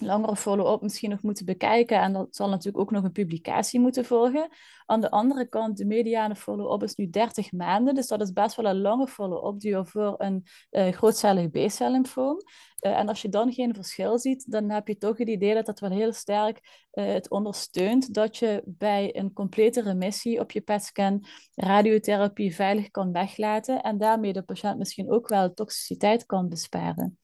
langere 0.04 0.36
follow-up 0.36 0.82
misschien 0.82 1.10
nog 1.10 1.22
moeten 1.22 1.44
bekijken. 1.44 2.00
En 2.00 2.12
dat 2.12 2.36
zal 2.36 2.48
natuurlijk 2.48 2.78
ook 2.78 2.90
nog 2.90 3.04
een 3.04 3.12
publicatie 3.12 3.80
moeten 3.80 4.04
volgen. 4.04 4.48
Aan 4.86 5.00
de 5.00 5.10
andere 5.10 5.48
kant, 5.48 5.76
de 5.76 5.84
mediane 5.84 6.36
follow-up 6.36 6.82
is 6.82 6.94
nu 6.94 7.10
30 7.10 7.52
maanden. 7.52 7.94
Dus 7.94 8.06
dat 8.06 8.20
is 8.20 8.32
best 8.32 8.56
wel 8.56 8.66
een 8.66 8.80
lange 8.80 9.06
follow-up 9.06 9.60
duur 9.60 9.86
voor 9.86 10.14
een 10.18 10.46
uh, 10.70 10.88
grootcellig 10.88 11.50
B-cel-lymfoom. 11.50 12.36
Uh, 12.80 12.98
en 12.98 13.08
als 13.08 13.22
je 13.22 13.28
dan 13.28 13.52
geen 13.52 13.74
verschil 13.74 14.18
ziet, 14.18 14.50
dan 14.50 14.70
heb 14.70 14.88
je 14.88 14.96
toch 14.96 15.18
het 15.18 15.28
idee 15.28 15.54
dat 15.54 15.66
dat 15.66 15.80
wel 15.80 15.90
heel 15.90 16.12
sterk 16.12 16.86
uh, 16.92 17.04
het 17.04 17.30
ondersteunt 17.30 18.14
dat 18.14 18.36
je 18.36 18.62
bij 18.66 19.16
een 19.16 19.32
complete 19.32 19.82
remissie 19.82 20.40
op 20.40 20.50
je 20.50 20.60
PET-scan 20.60 21.24
radiotherapie 21.54 22.54
veilig 22.54 22.90
kan 22.90 23.12
weglaten 23.12 23.82
en 23.82 23.98
daarmee 23.98 24.32
de 24.32 24.42
patiënt 24.42 24.78
misschien 24.78 25.10
ook 25.10 25.28
wel 25.28 25.54
toxiciteit 25.54 26.26
kan 26.26 26.48
besparen. 26.48 27.21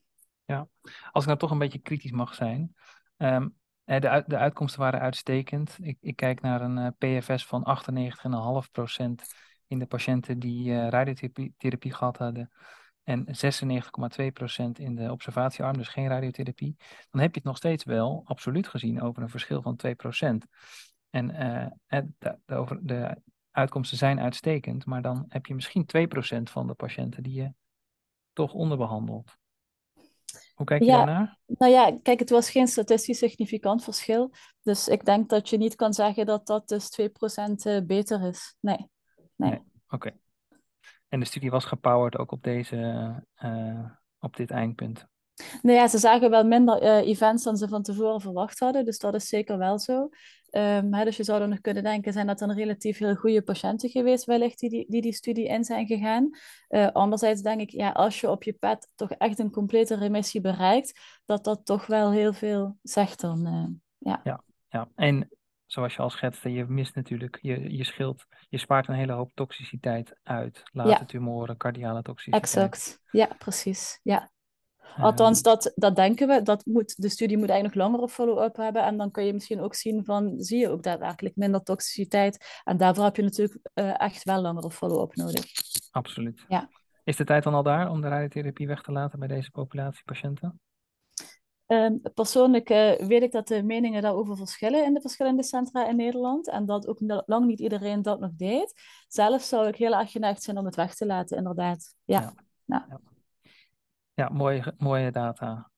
Ja, 0.49 0.67
als 1.11 1.23
ik 1.23 1.27
nou 1.27 1.37
toch 1.39 1.51
een 1.51 1.57
beetje 1.57 1.79
kritisch 1.79 2.11
mag 2.11 2.35
zijn. 2.35 2.75
Um, 3.17 3.55
de, 3.83 4.09
uit, 4.09 4.29
de 4.29 4.37
uitkomsten 4.37 4.79
waren 4.79 4.99
uitstekend. 4.99 5.77
Ik, 5.81 5.97
ik 6.01 6.15
kijk 6.15 6.41
naar 6.41 6.61
een 6.61 6.77
uh, 6.77 7.19
PFS 7.19 7.45
van 7.45 7.77
98,5% 7.77 9.11
in 9.67 9.79
de 9.79 9.85
patiënten 9.85 10.39
die 10.39 10.69
uh, 10.69 10.87
radiotherapie 10.87 11.93
gehad 11.93 12.17
hadden. 12.17 12.51
En 13.03 13.25
96,2% 13.25 13.31
in 14.73 14.95
de 14.95 15.11
observatiearm, 15.11 15.77
dus 15.77 15.87
geen 15.87 16.07
radiotherapie. 16.07 16.75
Dan 17.09 17.21
heb 17.21 17.31
je 17.31 17.39
het 17.39 17.47
nog 17.47 17.57
steeds 17.57 17.83
wel, 17.83 18.21
absoluut 18.25 18.67
gezien, 18.67 19.01
over 19.01 19.23
een 19.23 19.29
verschil 19.29 19.61
van 19.61 19.79
2%. 19.87 20.47
En 21.09 21.29
uh, 21.29 21.65
de, 21.87 22.37
de, 22.45 22.55
over, 22.55 22.79
de 22.81 23.21
uitkomsten 23.51 23.97
zijn 23.97 24.19
uitstekend, 24.19 24.85
maar 24.85 25.01
dan 25.01 25.25
heb 25.27 25.45
je 25.45 25.55
misschien 25.55 25.85
2% 25.85 26.41
van 26.43 26.67
de 26.67 26.73
patiënten 26.73 27.23
die 27.23 27.33
je 27.33 27.53
toch 28.33 28.53
onderbehandelt. 28.53 29.37
Hoe 30.59 30.67
kijk 30.67 30.81
je 30.81 30.87
ja, 30.87 30.97
daarnaar? 30.97 31.37
Nou 31.45 31.71
ja, 31.71 31.97
kijk, 32.03 32.19
het 32.19 32.29
was 32.29 32.49
geen 32.49 32.67
statistisch 32.67 33.17
significant 33.17 33.83
verschil. 33.83 34.33
Dus 34.61 34.87
ik 34.87 35.05
denk 35.05 35.29
dat 35.29 35.49
je 35.49 35.57
niet 35.57 35.75
kan 35.75 35.93
zeggen 35.93 36.25
dat 36.25 36.47
dat 36.47 36.67
dus 36.67 37.01
2% 37.01 37.03
eh, 37.55 37.81
beter 37.85 38.27
is. 38.27 38.55
Nee. 38.59 38.77
nee. 39.35 39.49
nee 39.49 39.59
Oké. 39.59 39.95
Okay. 39.95 40.19
En 41.07 41.19
de 41.19 41.25
studie 41.25 41.51
was 41.51 41.65
gepowered 41.65 42.17
ook 42.17 42.31
op, 42.31 42.43
deze, 42.43 42.75
uh, 43.43 43.85
op 44.19 44.35
dit 44.35 44.51
eindpunt? 44.51 45.07
Nou 45.61 45.77
ja, 45.77 45.87
ze 45.87 45.97
zagen 45.97 46.29
wel 46.29 46.43
minder 46.43 46.83
uh, 46.83 47.07
events 47.07 47.43
dan 47.43 47.57
ze 47.57 47.67
van 47.67 47.83
tevoren 47.83 48.21
verwacht 48.21 48.59
hadden, 48.59 48.85
dus 48.85 48.99
dat 48.99 49.13
is 49.13 49.27
zeker 49.27 49.57
wel 49.57 49.79
zo. 49.79 50.09
Um, 50.51 50.93
hè, 50.93 51.03
dus 51.03 51.17
je 51.17 51.23
zou 51.23 51.41
er 51.41 51.47
nog 51.47 51.61
kunnen 51.61 51.83
denken, 51.83 52.13
zijn 52.13 52.27
dat 52.27 52.39
dan 52.39 52.51
relatief 52.51 52.97
heel 52.97 53.15
goede 53.15 53.41
patiënten 53.41 53.89
geweest 53.89 54.25
wellicht 54.25 54.59
die 54.59 54.69
die, 54.69 54.85
die, 54.87 55.01
die 55.01 55.13
studie 55.13 55.47
in 55.47 55.63
zijn 55.63 55.87
gegaan? 55.87 56.29
Uh, 56.69 56.87
anderzijds 56.87 57.41
denk 57.41 57.61
ik, 57.61 57.69
ja, 57.69 57.89
als 57.89 58.19
je 58.19 58.29
op 58.29 58.43
je 58.43 58.53
pet 58.53 58.91
toch 58.95 59.11
echt 59.11 59.39
een 59.39 59.51
complete 59.51 59.95
remissie 59.95 60.41
bereikt, 60.41 60.99
dat 61.25 61.43
dat 61.43 61.65
toch 61.65 61.85
wel 61.85 62.11
heel 62.11 62.33
veel 62.33 62.77
zegt 62.81 63.21
dan. 63.21 63.47
Uh, 63.47 63.65
ja. 63.97 64.21
Ja, 64.23 64.43
ja, 64.69 64.89
en 64.95 65.29
zoals 65.65 65.95
je 65.95 66.01
al 66.01 66.09
schetste, 66.09 66.51
je 66.51 66.65
mist 66.65 66.95
natuurlijk, 66.95 67.39
je, 67.41 67.77
je 67.77 67.83
scheelt, 67.83 68.25
je 68.49 68.57
spaart 68.57 68.87
een 68.87 68.95
hele 68.95 69.13
hoop 69.13 69.31
toxiciteit 69.33 70.19
uit. 70.23 70.63
Late 70.71 70.89
ja. 70.89 71.05
tumoren, 71.05 71.57
cardiale 71.57 72.01
toxiciteit. 72.01 72.43
Exact, 72.43 72.99
ja, 73.11 73.29
precies. 73.37 73.99
Ja. 74.03 74.31
Althans, 74.97 75.41
dat, 75.41 75.71
dat 75.75 75.95
denken 75.95 76.27
we. 76.27 76.41
Dat 76.41 76.65
moet, 76.65 77.01
de 77.01 77.09
studie 77.09 77.37
moet 77.37 77.49
eigenlijk 77.49 77.79
nog 77.79 77.87
langere 77.87 78.09
follow-up 78.09 78.55
hebben. 78.55 78.83
En 78.83 78.97
dan 78.97 79.11
kun 79.11 79.25
je 79.25 79.33
misschien 79.33 79.61
ook 79.61 79.75
zien 79.75 80.05
van, 80.05 80.33
zie 80.37 80.59
je 80.59 80.69
ook 80.69 80.83
daadwerkelijk 80.83 81.35
minder 81.35 81.63
toxiciteit. 81.63 82.61
En 82.63 82.77
daarvoor 82.77 83.03
heb 83.03 83.15
je 83.15 83.23
natuurlijk 83.23 83.59
uh, 83.73 84.01
echt 84.01 84.23
wel 84.23 84.41
langere 84.41 84.71
follow-up 84.71 85.15
nodig. 85.15 85.45
Absoluut. 85.91 86.45
Ja. 86.47 86.69
Is 87.03 87.15
de 87.15 87.23
tijd 87.23 87.43
dan 87.43 87.53
al 87.53 87.63
daar 87.63 87.89
om 87.89 88.01
de 88.01 88.07
radiotherapie 88.07 88.67
weg 88.67 88.81
te 88.81 88.91
laten 88.91 89.19
bij 89.19 89.27
deze 89.27 89.51
populatie 89.51 90.03
patiënten? 90.05 90.59
Um, 91.67 92.01
persoonlijk 92.13 92.69
uh, 92.69 92.91
weet 92.91 93.23
ik 93.23 93.31
dat 93.31 93.47
de 93.47 93.63
meningen 93.63 94.01
daarover 94.01 94.37
verschillen 94.37 94.85
in 94.85 94.93
de 94.93 95.01
verschillende 95.01 95.43
centra 95.43 95.87
in 95.87 95.95
Nederland. 95.95 96.49
En 96.49 96.65
dat 96.65 96.87
ook 96.87 96.99
lang 97.25 97.45
niet 97.45 97.59
iedereen 97.59 98.01
dat 98.01 98.19
nog 98.19 98.31
deed. 98.33 98.73
Zelf 99.07 99.41
zou 99.41 99.67
ik 99.67 99.75
heel 99.75 99.93
erg 99.93 100.11
geneigd 100.11 100.43
zijn 100.43 100.57
om 100.57 100.65
het 100.65 100.75
weg 100.75 100.95
te 100.95 101.05
laten, 101.05 101.37
inderdaad. 101.37 101.95
Ja. 102.05 102.19
ja. 102.19 102.33
Nou. 102.65 102.83
ja. 102.89 102.99
Ja, 104.19 104.29
mooie, 104.29 104.73
mooie 104.77 105.11
data. 105.11 105.71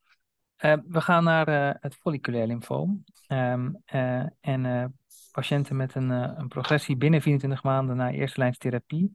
Uh, 0.57 0.73
we 0.87 1.01
gaan 1.01 1.23
naar 1.23 1.49
uh, 1.49 1.73
het 1.79 1.95
folliculair 1.95 2.47
lymfoom. 2.47 3.03
Um, 3.27 3.81
uh, 3.93 4.25
en 4.39 4.93
patiënten 5.31 5.75
met 5.75 5.95
een, 5.95 6.09
een, 6.09 6.47
progressie 6.47 6.95
binnen 6.95 7.21
24 7.21 7.63
maanden 7.63 7.95
na 7.95 8.11
eerste 8.11 8.39
lijns 8.39 8.57
therapie. 8.57 9.13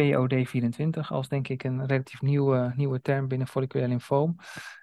POD24 0.00 1.08
als 1.08 1.28
denk 1.28 1.48
ik 1.48 1.64
een 1.64 1.86
relatief 1.86 2.20
nieuwe, 2.20 2.72
nieuwe 2.76 3.00
term 3.00 3.28
binnen 3.28 3.48
folliculair 3.48 3.88
lymfoom. 3.88 4.36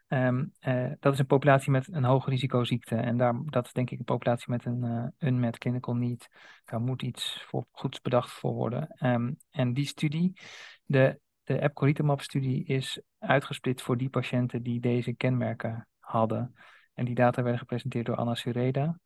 Um, 0.08 0.52
dat 1.00 1.14
is 1.14 1.20
een 1.20 1.26
populatie 1.26 1.72
met 1.72 1.94
een 1.94 2.04
hoge 2.04 2.30
risicoziekte. 2.30 2.96
En 2.96 3.18
daar, 3.18 3.42
dat 3.46 3.66
is 3.66 3.74
denk 3.74 3.90
ik 3.90 4.00
een 4.00 4.06
populatie 4.06 4.52
met 4.52 4.66
een 4.66 5.14
unmet 5.20 5.58
clinical 5.58 5.96
need. 5.96 6.28
Daar 6.66 6.82
moet 6.82 7.02
iets 7.02 7.44
voor, 7.48 7.66
goeds 7.72 8.02
bedacht 8.02 8.32
voor 8.32 8.54
worden. 8.54 8.96
Um, 9.00 9.38
en 9.52 9.74
die 9.74 9.88
studie, 9.88 10.40
de 10.86 11.20
de 11.46 11.62
epcoritamab-studie 11.62 12.66
is 12.66 13.02
uitgesplit 13.20 13.82
voor 13.82 13.98
die 13.98 14.10
patiënten 14.10 14.64
die 14.64 14.80
deze 14.80 15.14
kenmerken 15.14 15.88
hadden. 16.00 16.56
En 16.94 17.06
die 17.06 17.16
data 17.16 17.42
werden 17.42 17.60
gepresenteerd 17.60 18.06
door 18.06 18.16
Anna 18.16 18.36
Sureda. 18.36 19.00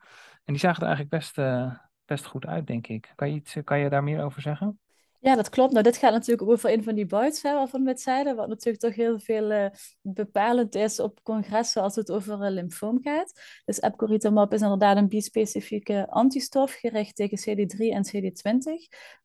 En 0.44 0.54
die 0.54 0.58
zagen 0.58 0.82
er 0.82 0.88
eigenlijk 0.88 1.16
best, 1.16 1.38
uh, 1.38 1.74
best 2.06 2.26
goed 2.26 2.46
uit, 2.46 2.68
denk 2.68 2.88
ik. 2.88 3.12
Kan 3.16 3.30
je, 3.30 3.36
iets, 3.36 3.58
kan 3.64 3.80
je 3.80 3.90
daar 3.90 4.04
meer 4.04 4.24
over 4.24 4.42
zeggen? 4.42 4.80
Ja, 5.22 5.36
dat 5.36 5.50
klopt. 5.50 5.72
Nou, 5.72 5.84
dit 5.84 5.98
gaat 5.98 6.12
natuurlijk 6.12 6.50
over 6.50 6.74
een 6.74 6.84
van 6.84 6.96
die 6.96 7.06
bouts 7.06 7.42
waarvan 7.42 7.84
we 7.84 7.98
zeiden, 7.98 8.36
wat 8.36 8.48
natuurlijk 8.48 8.84
toch 8.84 8.96
heel 8.96 9.20
veel 9.20 9.52
uh, 9.52 9.66
bepalend 10.02 10.76
is 10.76 11.00
op 11.00 11.24
congressen 11.24 11.82
als 11.82 11.96
het 11.96 12.12
over 12.12 12.34
uh, 12.34 12.50
lymfoom 12.50 13.00
gaat. 13.02 13.42
Dus 13.66 13.80
epcoritamab 13.80 14.54
is 14.54 14.62
inderdaad 14.62 14.98
een 14.98 15.08
bispecifieke 15.08 16.08
antistof 16.10 16.74
gericht 16.74 17.16
tegen 17.16 17.40
CD3 17.40 17.78
en 17.78 18.08
CD20, 18.08 18.64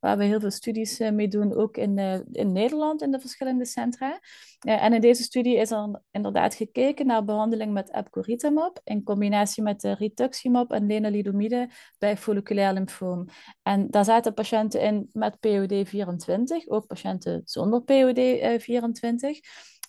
waar 0.01 0.19
we 0.19 0.25
heel 0.25 0.41
veel 0.41 0.51
studies 0.51 1.01
uh, 1.01 1.11
mee 1.11 1.29
doen, 1.29 1.55
ook 1.55 1.77
in, 1.77 1.99
in 2.33 2.53
Nederland 2.53 3.03
in 3.03 3.11
de 3.11 3.21
verschillende 3.21 3.65
centra. 3.65 4.21
en 4.59 4.93
in 4.93 5.01
deze 5.01 5.23
studie 5.23 5.57
is 5.57 5.71
er 5.71 6.01
inderdaad 6.11 6.55
gekeken 6.55 7.07
naar 7.07 7.25
behandeling 7.25 7.73
met 7.73 7.93
epcoritamab 7.93 8.81
in 8.85 9.03
combinatie 9.03 9.63
met 9.63 9.83
rituximab 9.83 10.73
en 10.73 10.87
lenalidomide 10.87 11.69
bij 11.99 12.17
folliculair 12.17 12.73
lymfoom. 12.73 13.27
En 13.63 13.91
daar 13.91 14.05
zaten 14.05 14.35
patiënten 14.35 14.81
in 14.81 15.09
met 15.13 15.41
POD 15.41 15.83
24, 15.87 16.69
ook 16.69 16.87
patiënten 16.87 17.43
zonder 17.45 17.81
POD24. 17.81 19.41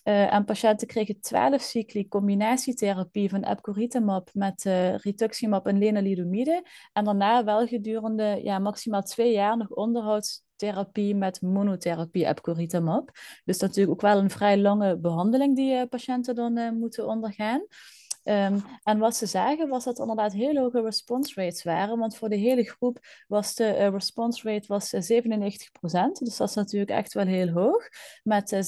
Uh, 0.06 0.32
en 0.32 0.44
patiënten 0.44 0.86
kregen 0.86 1.20
12 1.20 1.62
cycli 1.62 2.08
combinatietherapie 2.08 3.28
van 3.28 3.42
epcoritamab 3.42 4.30
met 4.32 4.64
uh, 4.64 4.96
rituximab 4.96 5.66
en 5.66 5.78
lenalidomide. 5.78 6.64
En 6.92 7.04
daarna 7.04 7.44
wel 7.44 7.66
gedurende 7.66 8.40
ja, 8.42 8.58
maximaal 8.58 9.02
twee 9.02 9.32
jaar 9.32 9.56
nog 9.56 9.68
onderhoudstherapie 9.68 11.14
met 11.14 11.42
monotherapie 11.42 12.26
epcoritamab. 12.26 13.10
Dus 13.44 13.58
natuurlijk 13.58 13.90
ook 13.90 14.00
wel 14.00 14.18
een 14.18 14.30
vrij 14.30 14.58
lange 14.58 14.98
behandeling 14.98 15.56
die 15.56 15.86
patiënten 15.86 16.34
dan 16.34 16.78
moeten 16.78 17.06
ondergaan. 17.06 17.66
Um, 18.28 18.64
en 18.82 18.98
wat 18.98 19.16
ze 19.16 19.26
zagen 19.26 19.68
was 19.68 19.84
dat 19.84 19.96
er 19.96 20.00
inderdaad 20.00 20.32
heel 20.32 20.56
hoge 20.56 20.82
response 20.82 21.40
rates 21.40 21.62
waren, 21.62 21.98
want 21.98 22.16
voor 22.16 22.28
de 22.28 22.36
hele 22.36 22.64
groep 22.64 22.98
was 23.28 23.54
de 23.54 23.64
uh, 23.64 23.88
response 23.88 24.48
rate 24.48 24.66
was, 24.66 24.92
uh, 24.92 25.00
97%, 25.00 26.12
dus 26.18 26.36
dat 26.36 26.48
is 26.48 26.54
natuurlijk 26.54 26.90
echt 26.90 27.12
wel 27.12 27.26
heel 27.26 27.48
hoog, 27.48 27.88
met 28.22 28.52
uh, 28.52 28.60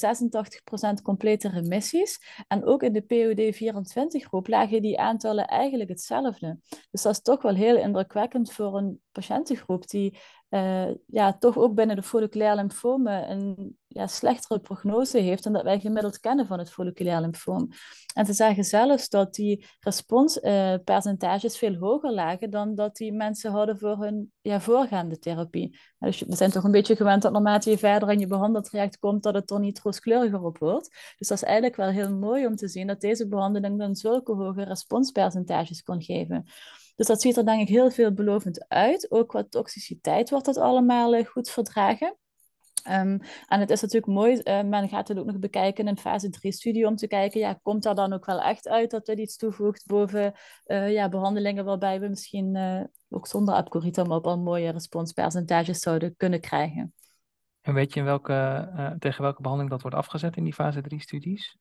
86% 0.98 1.02
complete 1.02 1.48
remissies. 1.48 2.20
En 2.48 2.64
ook 2.64 2.82
in 2.82 2.92
de 2.92 3.02
POD24 3.02 4.26
groep 4.26 4.48
lagen 4.48 4.82
die 4.82 4.98
aantallen 4.98 5.46
eigenlijk 5.46 5.90
hetzelfde. 5.90 6.58
Dus 6.90 7.02
dat 7.02 7.12
is 7.12 7.20
toch 7.20 7.42
wel 7.42 7.54
heel 7.54 7.76
indrukwekkend 7.76 8.52
voor 8.52 8.76
een 8.76 9.00
patiëntengroep 9.12 9.88
die 9.88 10.18
uh, 10.50 10.88
ja, 11.06 11.38
toch 11.38 11.56
ook 11.56 11.74
binnen 11.74 11.96
de 11.96 12.02
folliculair 12.02 12.54
lymfomen 12.54 13.30
een 13.30 13.76
ja, 13.86 14.06
slechtere 14.06 14.60
prognose 14.60 15.18
heeft 15.18 15.42
dan 15.42 15.52
dat 15.52 15.62
wij 15.62 15.80
gemiddeld 15.80 16.20
kennen 16.20 16.46
van 16.46 16.58
het 16.58 16.70
folliculair 16.70 17.20
lymfoom. 17.20 17.68
En 18.14 18.26
ze 18.26 18.32
zagen 18.32 18.64
zelfs 18.64 19.08
dat 19.08 19.34
die 19.34 19.66
responspercentages 19.80 21.52
uh, 21.52 21.58
veel 21.58 21.74
hoger 21.74 22.12
lagen 22.12 22.50
dan 22.50 22.74
dat 22.74 22.96
die 22.96 23.12
mensen 23.12 23.52
hadden 23.52 23.78
voor 23.78 24.02
hun 24.02 24.32
ja, 24.40 24.60
voorgaande 24.60 25.18
therapie. 25.18 25.78
Dus 25.98 26.20
we 26.20 26.36
zijn 26.36 26.50
toch 26.50 26.64
een 26.64 26.70
beetje 26.70 26.96
gewend 26.96 27.22
dat 27.22 27.32
naarmate 27.32 27.70
je 27.70 27.78
verder 27.78 28.10
in 28.10 28.18
je 28.18 28.26
behandeltraject 28.26 28.98
komt, 28.98 29.22
dat 29.22 29.34
het 29.34 29.50
er 29.50 29.60
niet 29.60 29.80
rooskleuriger 29.80 30.42
op 30.42 30.58
wordt. 30.58 31.14
Dus 31.18 31.28
dat 31.28 31.36
is 31.36 31.44
eigenlijk 31.44 31.76
wel 31.76 31.88
heel 31.88 32.14
mooi 32.14 32.46
om 32.46 32.56
te 32.56 32.68
zien 32.68 32.86
dat 32.86 33.00
deze 33.00 33.28
behandeling 33.28 33.78
dan 33.78 33.96
zulke 33.96 34.32
hoge 34.32 34.64
responspercentages 34.64 35.82
kon 35.82 36.02
geven. 36.02 36.46
Dus 36.98 37.06
dat 37.06 37.20
ziet 37.20 37.36
er 37.36 37.44
denk 37.44 37.60
ik 37.60 37.68
heel 37.68 37.90
veelbelovend 37.90 38.68
uit. 38.68 39.10
Ook 39.10 39.28
qua 39.28 39.44
toxiciteit 39.48 40.30
wordt 40.30 40.44
dat 40.44 40.56
allemaal 40.56 41.14
uh, 41.14 41.24
goed 41.24 41.50
verdragen. 41.50 42.16
Um, 42.88 43.20
en 43.46 43.60
het 43.60 43.70
is 43.70 43.80
natuurlijk 43.80 44.12
mooi, 44.12 44.40
uh, 44.44 44.62
men 44.62 44.88
gaat 44.88 45.08
het 45.08 45.18
ook 45.18 45.26
nog 45.26 45.38
bekijken 45.38 45.84
in 45.84 45.90
een 45.90 45.98
fase 45.98 46.28
3-studie 46.28 46.86
om 46.86 46.96
te 46.96 47.06
kijken, 47.06 47.40
ja, 47.40 47.58
komt 47.62 47.82
daar 47.82 47.94
dan 47.94 48.12
ook 48.12 48.26
wel 48.26 48.40
echt 48.40 48.68
uit 48.68 48.90
dat 48.90 49.06
dit 49.06 49.18
iets 49.18 49.36
toevoegt 49.36 49.86
boven 49.86 50.34
uh, 50.66 50.92
ja, 50.92 51.08
behandelingen 51.08 51.64
waarbij 51.64 52.00
we 52.00 52.08
misschien 52.08 52.56
ook 53.08 53.26
zonder 53.26 53.56
epcoritamab 53.56 54.26
al 54.26 54.38
mooie 54.38 54.70
responspercentages 54.70 55.78
zouden 55.78 56.16
kunnen 56.16 56.40
krijgen. 56.40 56.94
En 57.68 57.74
weet 57.74 57.92
je 57.92 58.00
in 58.00 58.06
welke, 58.06 58.96
tegen 58.98 59.22
welke 59.22 59.42
behandeling 59.42 59.70
dat 59.72 59.82
wordt 59.82 59.96
afgezet 59.96 60.36
in 60.36 60.44
die 60.44 60.52
fase 60.52 60.82
3-studies? 60.94 61.56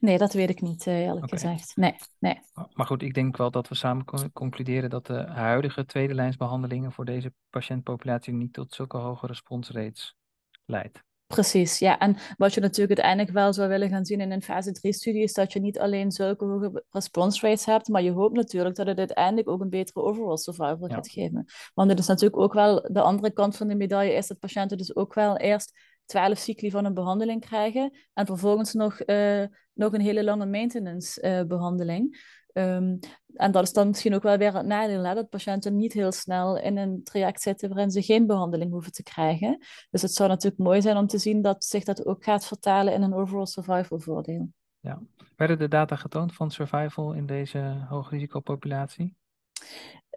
Nee, 0.00 0.18
dat 0.18 0.32
weet 0.32 0.50
ik 0.50 0.60
niet, 0.60 0.86
eerlijk 0.86 1.24
okay. 1.24 1.28
gezegd. 1.38 1.76
Nee, 1.76 1.94
nee. 2.18 2.40
Maar 2.72 2.86
goed, 2.86 3.02
ik 3.02 3.14
denk 3.14 3.36
wel 3.36 3.50
dat 3.50 3.68
we 3.68 3.74
samen 3.74 4.04
kunnen 4.04 4.32
concluderen 4.32 4.90
dat 4.90 5.06
de 5.06 5.26
huidige 5.26 5.84
tweede 5.84 6.14
lijnsbehandelingen 6.14 6.92
voor 6.92 7.04
deze 7.04 7.32
patiëntpopulatie 7.50 8.32
niet 8.32 8.52
tot 8.52 8.74
zulke 8.74 8.96
hoge 8.96 9.26
responsrates 9.26 10.16
leidt. 10.64 11.02
Precies, 11.34 11.78
ja. 11.78 11.98
En 11.98 12.16
wat 12.36 12.54
je 12.54 12.60
natuurlijk 12.60 12.98
uiteindelijk 12.98 13.36
wel 13.36 13.52
zou 13.52 13.68
willen 13.68 13.88
gaan 13.88 14.04
zien 14.04 14.20
in 14.20 14.32
een 14.32 14.42
fase 14.42 14.70
3-studie, 14.70 15.22
is 15.22 15.32
dat 15.32 15.52
je 15.52 15.60
niet 15.60 15.78
alleen 15.78 16.10
zulke 16.10 16.44
hoge 16.44 16.84
response 16.90 17.46
rates 17.46 17.64
hebt, 17.64 17.88
maar 17.88 18.02
je 18.02 18.10
hoopt 18.10 18.36
natuurlijk 18.36 18.76
dat 18.76 18.86
het 18.86 18.98
uiteindelijk 18.98 19.48
ook 19.48 19.60
een 19.60 19.70
betere 19.70 20.02
overall 20.02 20.36
survival 20.36 20.88
ja. 20.88 20.94
gaat 20.94 21.08
geven. 21.08 21.44
Want 21.74 21.90
het 21.90 21.98
is 21.98 22.06
natuurlijk 22.06 22.42
ook 22.42 22.52
wel 22.52 22.88
de 22.92 23.00
andere 23.00 23.32
kant 23.32 23.56
van 23.56 23.68
de 23.68 23.74
medaille, 23.74 24.12
is 24.12 24.26
dat 24.26 24.38
patiënten 24.38 24.76
dus 24.76 24.96
ook 24.96 25.14
wel 25.14 25.36
eerst 25.36 25.72
12 26.04 26.38
cycli 26.38 26.70
van 26.70 26.84
een 26.84 26.94
behandeling 26.94 27.40
krijgen 27.40 27.92
en 28.12 28.26
vervolgens 28.26 28.72
nog, 28.72 29.00
uh, 29.06 29.44
nog 29.72 29.92
een 29.92 30.00
hele 30.00 30.24
lange 30.24 30.46
maintenance 30.46 31.22
uh, 31.22 31.46
behandeling. 31.46 32.20
Um, 32.52 32.98
en 33.34 33.52
dat 33.52 33.62
is 33.62 33.72
dan 33.72 33.88
misschien 33.88 34.14
ook 34.14 34.22
wel 34.22 34.36
weer 34.36 34.54
het 34.54 34.66
nadeel, 34.66 35.04
hè, 35.04 35.14
dat 35.14 35.28
patiënten 35.28 35.76
niet 35.76 35.92
heel 35.92 36.12
snel 36.12 36.58
in 36.58 36.76
een 36.76 37.02
traject 37.04 37.42
zitten 37.42 37.68
waarin 37.68 37.90
ze 37.90 38.02
geen 38.02 38.26
behandeling 38.26 38.70
hoeven 38.70 38.92
te 38.92 39.02
krijgen. 39.02 39.58
Dus 39.90 40.02
het 40.02 40.12
zou 40.14 40.28
natuurlijk 40.28 40.62
mooi 40.62 40.82
zijn 40.82 40.96
om 40.96 41.06
te 41.06 41.18
zien 41.18 41.42
dat 41.42 41.64
zich 41.64 41.84
dat 41.84 42.06
ook 42.06 42.24
gaat 42.24 42.46
vertalen 42.46 42.92
in 42.92 43.02
een 43.02 43.14
overall 43.14 43.46
survival 43.46 44.00
voordeel. 44.00 44.48
Ja. 44.80 45.02
Werden 45.36 45.58
de 45.58 45.68
data 45.68 45.96
getoond 45.96 46.34
van 46.34 46.50
survival 46.50 47.12
in 47.12 47.26
deze 47.26 47.84
hoogrisicopopulatie? 47.88 49.16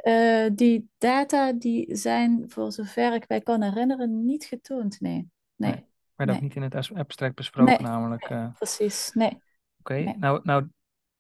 Uh, 0.04 0.50
die 0.54 0.90
data 0.98 1.54
die 1.54 1.96
zijn, 1.96 2.44
voor 2.48 2.72
zover 2.72 3.14
ik 3.14 3.28
mij 3.28 3.42
kan 3.42 3.62
herinneren, 3.62 4.26
niet 4.26 4.46
getoond, 4.46 5.00
nee. 5.00 5.30
Nee. 5.56 5.72
nee. 5.72 5.86
Werd 6.16 6.30
nee. 6.30 6.40
ook 6.40 6.44
niet 6.44 6.56
in 6.56 6.62
het 6.62 6.92
abstract 6.94 7.36
besproken, 7.36 7.74
nee. 7.74 7.92
namelijk. 7.92 8.30
Uh... 8.30 8.54
Precies, 8.54 9.12
nee. 9.14 9.42
Oké, 9.80 10.00
okay. 10.00 10.16
nou, 10.20 10.40
nou 10.44 10.68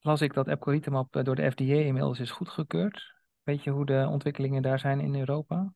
las 0.05 0.21
ik 0.21 0.33
dat 0.33 0.47
epcoritamab 0.47 1.24
door 1.24 1.35
de 1.35 1.51
FDA 1.51 1.63
inmiddels 1.63 2.19
is 2.19 2.31
goedgekeurd. 2.31 3.13
Weet 3.43 3.63
je 3.63 3.69
hoe 3.69 3.85
de 3.85 4.07
ontwikkelingen 4.12 4.62
daar 4.62 4.79
zijn 4.79 5.00
in 5.00 5.15
Europa? 5.15 5.74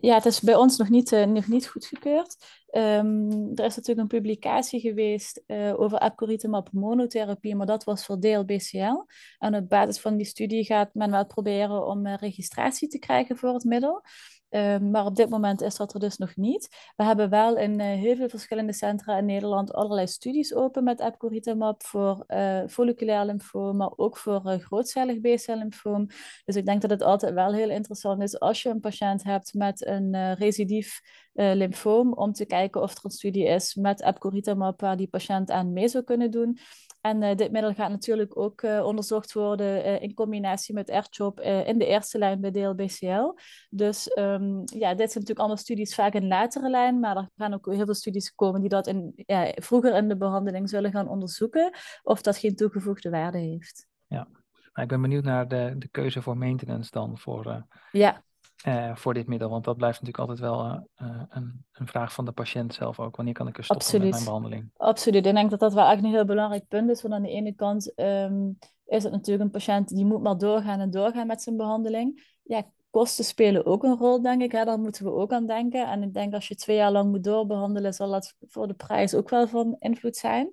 Ja, 0.00 0.14
het 0.14 0.24
is 0.24 0.40
bij 0.40 0.54
ons 0.54 0.76
nog 0.76 0.88
niet, 0.88 1.12
uh, 1.12 1.24
nog 1.24 1.46
niet 1.46 1.68
goedgekeurd. 1.68 2.36
Um, 2.72 3.30
er 3.54 3.64
is 3.64 3.76
natuurlijk 3.76 3.98
een 3.98 4.20
publicatie 4.20 4.80
geweest 4.80 5.42
uh, 5.46 5.80
over 5.80 6.02
epcoritamab 6.02 6.68
monotherapie, 6.72 7.56
maar 7.56 7.66
dat 7.66 7.84
was 7.84 8.04
voor 8.04 8.18
DLBCL. 8.18 9.04
En 9.38 9.54
op 9.54 9.68
basis 9.68 10.00
van 10.00 10.16
die 10.16 10.26
studie 10.26 10.64
gaat 10.64 10.94
men 10.94 11.10
wel 11.10 11.26
proberen 11.26 11.86
om 11.86 12.06
registratie 12.06 12.88
te 12.88 12.98
krijgen 12.98 13.36
voor 13.36 13.54
het 13.54 13.64
middel. 13.64 14.02
Ehm, 14.50 14.90
maar 14.90 15.04
op 15.04 15.16
dit 15.16 15.28
moment 15.28 15.60
is 15.60 15.76
dat 15.76 15.94
er 15.94 16.00
dus 16.00 16.16
nog 16.16 16.36
niet. 16.36 16.92
We 16.96 17.04
hebben 17.04 17.30
wel 17.30 17.56
in 17.56 17.78
uh, 17.80 17.86
heel 17.86 18.16
veel 18.16 18.28
verschillende 18.28 18.72
centra 18.72 19.18
in 19.18 19.24
Nederland 19.24 19.72
allerlei 19.72 20.06
studies 20.06 20.54
open 20.54 20.84
met 20.84 21.00
epcoritamab 21.00 21.82
voor 21.82 22.24
uh, 22.28 22.62
folliculair 22.68 23.24
lymfoom, 23.24 23.76
maar 23.76 23.92
ook 23.96 24.16
voor 24.16 24.42
uh, 24.46 24.58
grootcellig 24.58 25.20
B-cel 25.20 25.56
lymfoom. 25.56 26.06
Dus 26.44 26.56
ik 26.56 26.66
denk 26.66 26.80
dat 26.80 26.90
het 26.90 27.02
altijd 27.02 27.34
wel 27.34 27.52
heel 27.52 27.70
interessant 27.70 28.22
is 28.22 28.40
als 28.40 28.62
je 28.62 28.68
een 28.68 28.80
patiënt 28.80 29.22
hebt 29.22 29.54
met 29.54 29.86
een 29.86 30.34
recidief 30.34 31.00
lymfoom, 31.32 32.12
om 32.12 32.32
te 32.32 32.44
kijken 32.46 32.82
of 32.82 32.96
er 32.96 33.04
een 33.04 33.10
studie 33.10 33.44
is 33.44 33.74
met 33.74 34.02
epcoritamab 34.02 34.80
waar 34.80 34.96
die 34.96 35.08
patiënt 35.08 35.50
aan 35.50 35.72
mee 35.72 35.88
zou 35.88 36.04
kunnen 36.04 36.30
doen. 36.30 36.58
En 37.00 37.22
uh, 37.22 37.34
dit 37.34 37.52
middel 37.52 37.74
gaat 37.74 37.90
natuurlijk 37.90 38.38
ook 38.38 38.62
uh, 38.62 38.84
onderzocht 38.84 39.32
worden 39.32 39.86
uh, 39.86 40.02
in 40.02 40.14
combinatie 40.14 40.74
met 40.74 40.90
R-CHOP 40.90 41.40
in 41.40 41.78
de 41.78 41.86
eerste 41.86 42.18
lijn 42.18 42.40
bij 42.40 42.50
DLBCL. 42.50 43.34
Dus 43.70 44.16
um, 44.18 44.62
ja, 44.64 44.88
dit 44.88 44.96
zijn 44.96 44.98
natuurlijk 44.98 45.38
allemaal 45.38 45.56
studies 45.56 45.94
vaak 45.94 46.14
in 46.14 46.28
latere 46.28 46.70
lijn, 46.70 47.00
maar 47.00 47.16
er 47.16 47.30
gaan 47.36 47.54
ook 47.54 47.66
heel 47.66 47.84
veel 47.84 47.94
studies 47.94 48.34
komen 48.34 48.60
die 48.60 48.70
dat 48.70 48.86
in, 48.86 49.12
ja, 49.16 49.52
vroeger 49.54 49.94
in 49.94 50.08
de 50.08 50.16
behandeling 50.16 50.68
zullen 50.68 50.90
gaan 50.90 51.08
onderzoeken 51.08 51.72
of 52.02 52.22
dat 52.22 52.36
geen 52.36 52.56
toegevoegde 52.56 53.10
waarde 53.10 53.38
heeft. 53.38 53.86
Ja, 54.06 54.28
ik 54.74 54.88
ben 54.88 55.00
benieuwd 55.00 55.24
naar 55.24 55.48
de, 55.48 55.74
de 55.78 55.88
keuze 55.88 56.22
voor 56.22 56.36
maintenance 56.36 56.90
dan 56.90 57.18
voor, 57.18 57.66
ja. 57.92 58.24
Uh, 58.66 58.96
voor 58.96 59.14
dit 59.14 59.26
middel? 59.26 59.50
Want 59.50 59.64
dat 59.64 59.76
blijft 59.76 60.00
natuurlijk 60.00 60.28
altijd 60.28 60.50
wel 60.50 60.66
uh, 60.66 60.78
uh, 61.02 61.22
een, 61.28 61.64
een, 61.72 61.86
vraag 61.86 62.12
van 62.12 62.24
de 62.24 62.32
patiënt 62.32 62.74
zelf 62.74 63.00
ook. 63.00 63.16
Wanneer 63.16 63.34
kan 63.34 63.48
ik 63.48 63.58
er 63.58 63.64
stoppen 63.64 63.86
Absoluut. 63.86 64.04
met 64.04 64.14
mijn 64.14 64.24
behandeling? 64.24 64.70
Absoluut. 64.76 65.26
Ik 65.26 65.34
denk 65.34 65.50
dat 65.50 65.60
dat 65.60 65.74
wel 65.74 65.90
echt 65.90 66.04
een 66.04 66.10
heel 66.10 66.24
belangrijk 66.24 66.68
punt 66.68 66.90
is. 66.90 67.02
Want 67.02 67.14
aan 67.14 67.22
de 67.22 67.30
ene 67.30 67.54
kant 67.54 67.92
um, 67.96 68.58
is 68.86 69.02
het 69.02 69.12
natuurlijk 69.12 69.44
een 69.44 69.50
patiënt 69.50 69.88
die 69.88 70.04
moet 70.04 70.22
maar 70.22 70.38
doorgaan 70.38 70.80
en 70.80 70.90
doorgaan 70.90 71.26
met 71.26 71.42
zijn 71.42 71.56
behandeling. 71.56 72.38
Ja, 72.42 72.62
kosten 72.90 73.24
spelen 73.24 73.66
ook 73.66 73.84
een 73.84 73.96
rol, 73.96 74.22
denk 74.22 74.42
ik. 74.42 74.52
Hè? 74.52 74.64
Daar 74.64 74.78
moeten 74.78 75.04
we 75.04 75.10
ook 75.10 75.32
aan 75.32 75.46
denken. 75.46 75.88
En 75.88 76.02
ik 76.02 76.14
denk 76.14 76.34
als 76.34 76.48
je 76.48 76.54
twee 76.54 76.76
jaar 76.76 76.92
lang 76.92 77.10
moet 77.10 77.24
doorbehandelen, 77.24 77.94
zal 77.94 78.10
dat 78.10 78.34
voor 78.40 78.66
de 78.66 78.74
prijs 78.74 79.14
ook 79.14 79.28
wel 79.28 79.48
van 79.48 79.76
invloed 79.78 80.16
zijn. 80.16 80.52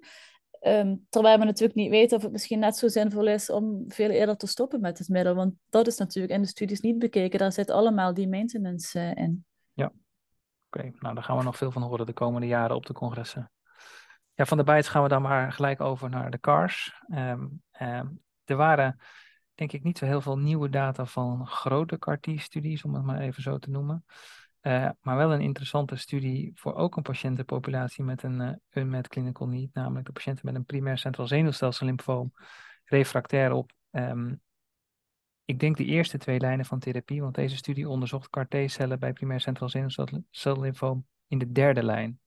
Um, 0.62 1.06
terwijl 1.10 1.40
we 1.40 1.46
natuurlijk 1.46 1.80
niet 1.80 1.90
weten 1.90 2.18
of 2.18 2.24
het 2.24 2.32
misschien 2.32 2.60
net 2.60 2.76
zo 2.76 2.88
zinvol 2.88 3.28
is 3.28 3.50
om 3.50 3.84
veel 3.88 4.10
eerder 4.10 4.38
te 4.38 4.48
stoppen 4.48 4.82
met 4.82 4.98
het 4.98 5.10
middel. 5.10 5.36
Want 5.36 5.54
dat 5.70 5.88
is 5.88 5.98
natuurlijk 5.98 6.34
in 6.34 6.42
de 6.42 6.48
studies 6.48 6.80
niet 6.80 7.00
bekeken. 7.00 7.40
Daar 7.40 7.52
zit 7.52 7.70
allemaal 7.70 8.14
die 8.14 8.28
maintenance 8.28 9.00
uh, 9.00 9.16
in. 9.16 9.46
Ja, 9.74 9.92
oké. 10.70 10.92
Nou, 11.00 11.16
daar 11.16 11.24
gaan 11.24 11.38
we 11.38 11.44
nog 11.44 11.58
veel 11.58 11.72
van 11.72 11.82
horen 11.82 12.06
de 12.06 12.14
komende 12.14 12.48
jaren 12.48 12.76
op 12.76 12.86
de 12.86 12.94
congressen. 12.94 13.52
Ja, 14.34 14.46
van 14.46 14.58
de 14.58 14.64
bijts 14.64 14.88
gaan 14.88 15.04
we 15.04 15.10
dan 15.10 15.22
maar 15.22 15.52
gelijk 15.52 15.82
over 15.82 16.10
naar 16.10 16.32
de 16.32 16.40
CARS. 16.40 17.02
Um, 17.10 17.62
um, 17.82 18.22
er 18.46 18.56
waren 18.56 19.00
denk 19.56 19.72
ik 19.72 19.84
niet 19.84 19.98
zo 19.98 20.06
heel 20.06 20.22
veel 20.22 20.38
nieuwe 20.38 20.70
data 20.70 21.06
van 21.06 21.48
grote 21.48 22.00
CAR-T-studies, 22.00 22.84
om 22.84 22.94
het 22.94 23.04
maar 23.04 23.20
even 23.20 23.44
zo 23.44 23.58
te 23.58 23.70
noemen. 23.70 24.06
Uh, 24.68 24.90
maar 25.02 25.18
wel 25.18 25.34
een 25.34 25.42
interessante 25.42 25.96
studie 25.96 26.52
voor 26.56 26.76
ook 26.76 26.96
een 26.96 27.04
patiëntenpopulatie 27.04 28.04
met 28.04 28.24
een 28.24 28.40
uh, 28.42 28.50
unmet 28.84 29.08
clinical 29.08 29.48
need, 29.48 29.74
namelijk 29.74 30.06
de 30.06 30.12
patiënten 30.12 30.46
met 30.46 30.56
een 30.56 30.66
primair 30.66 30.98
centraal 30.98 31.28
zenuwstelsel 31.28 31.86
lymfoom, 31.86 32.34
refractair 32.86 33.52
op, 33.52 33.72
um, 33.92 34.42
ik 35.46 35.60
denk 35.60 35.78
de 35.78 35.86
eerste 35.86 36.18
twee 36.18 36.40
lijnen 36.40 36.66
van 36.66 36.80
therapie, 36.80 37.22
want 37.22 37.36
deze 37.36 37.56
studie 37.56 37.90
onderzocht 37.90 38.30
CAR-T-cellen 38.30 39.00
bij 39.00 39.14
primair 39.14 39.42
centraal 39.42 39.70
zenuwstelsel 39.70 40.60
lymfoom 40.60 41.06
in 41.28 41.38
de 41.38 41.52
derde 41.52 41.84
lijn. 41.84 42.20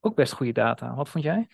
Ook 0.00 0.14
best 0.14 0.32
goede 0.32 0.52
data. 0.52 0.94
Wat 0.94 1.08
vond 1.08 1.24
jij? 1.24 1.48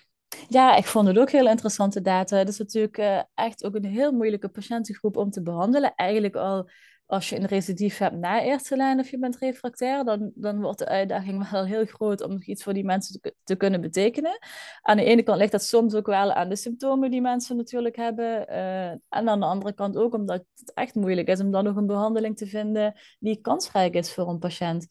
Ja, 0.48 0.76
ik 0.76 0.84
vond 0.84 1.06
het 1.06 1.18
ook 1.18 1.30
heel 1.30 1.48
interessante 1.48 2.00
data. 2.00 2.36
Het 2.36 2.48
is 2.48 2.58
natuurlijk 2.58 2.98
uh, 2.98 3.22
echt 3.34 3.64
ook 3.64 3.74
een 3.74 3.84
heel 3.84 4.12
moeilijke 4.12 4.48
patiëntengroep 4.48 5.16
om 5.16 5.30
te 5.30 5.42
behandelen. 5.42 5.94
Eigenlijk 5.94 6.34
al 6.34 6.70
als 7.06 7.28
je 7.28 7.36
een 7.36 7.46
recidief 7.46 7.98
hebt 7.98 8.16
na 8.16 8.42
eerste 8.42 8.76
lijn 8.76 8.98
of 8.98 9.10
je 9.10 9.18
bent 9.18 9.36
refractair, 9.38 10.04
dan, 10.04 10.32
dan 10.34 10.60
wordt 10.60 10.78
de 10.78 10.86
uitdaging 10.86 11.50
wel 11.50 11.64
heel 11.64 11.84
groot 11.84 12.22
om 12.22 12.38
iets 12.40 12.62
voor 12.62 12.72
die 12.72 12.84
mensen 12.84 13.20
te, 13.44 13.56
kunnen 13.56 13.80
betekenen. 13.80 14.38
Aan 14.82 14.96
de 14.96 15.04
ene 15.04 15.22
kant 15.22 15.38
ligt 15.38 15.52
dat 15.52 15.62
soms 15.62 15.94
ook 15.94 16.06
wel 16.06 16.32
aan 16.32 16.48
de 16.48 16.56
symptomen 16.56 17.10
die 17.10 17.20
mensen 17.20 17.56
natuurlijk 17.56 17.96
hebben. 17.96 18.46
Uh, 18.50 18.90
en 18.90 19.00
aan 19.08 19.40
de 19.40 19.46
andere 19.46 19.72
kant 19.72 19.96
ook 19.96 20.14
omdat 20.14 20.44
het 20.54 20.72
echt 20.74 20.94
moeilijk 20.94 21.28
is 21.28 21.40
om 21.40 21.50
dan 21.50 21.64
nog 21.64 21.76
een 21.76 21.86
behandeling 21.86 22.36
te 22.36 22.46
vinden 22.46 22.94
die 23.18 23.40
kansrijk 23.40 23.94
is 23.94 24.12
voor 24.12 24.28
een 24.28 24.38
patiënt. 24.38 24.86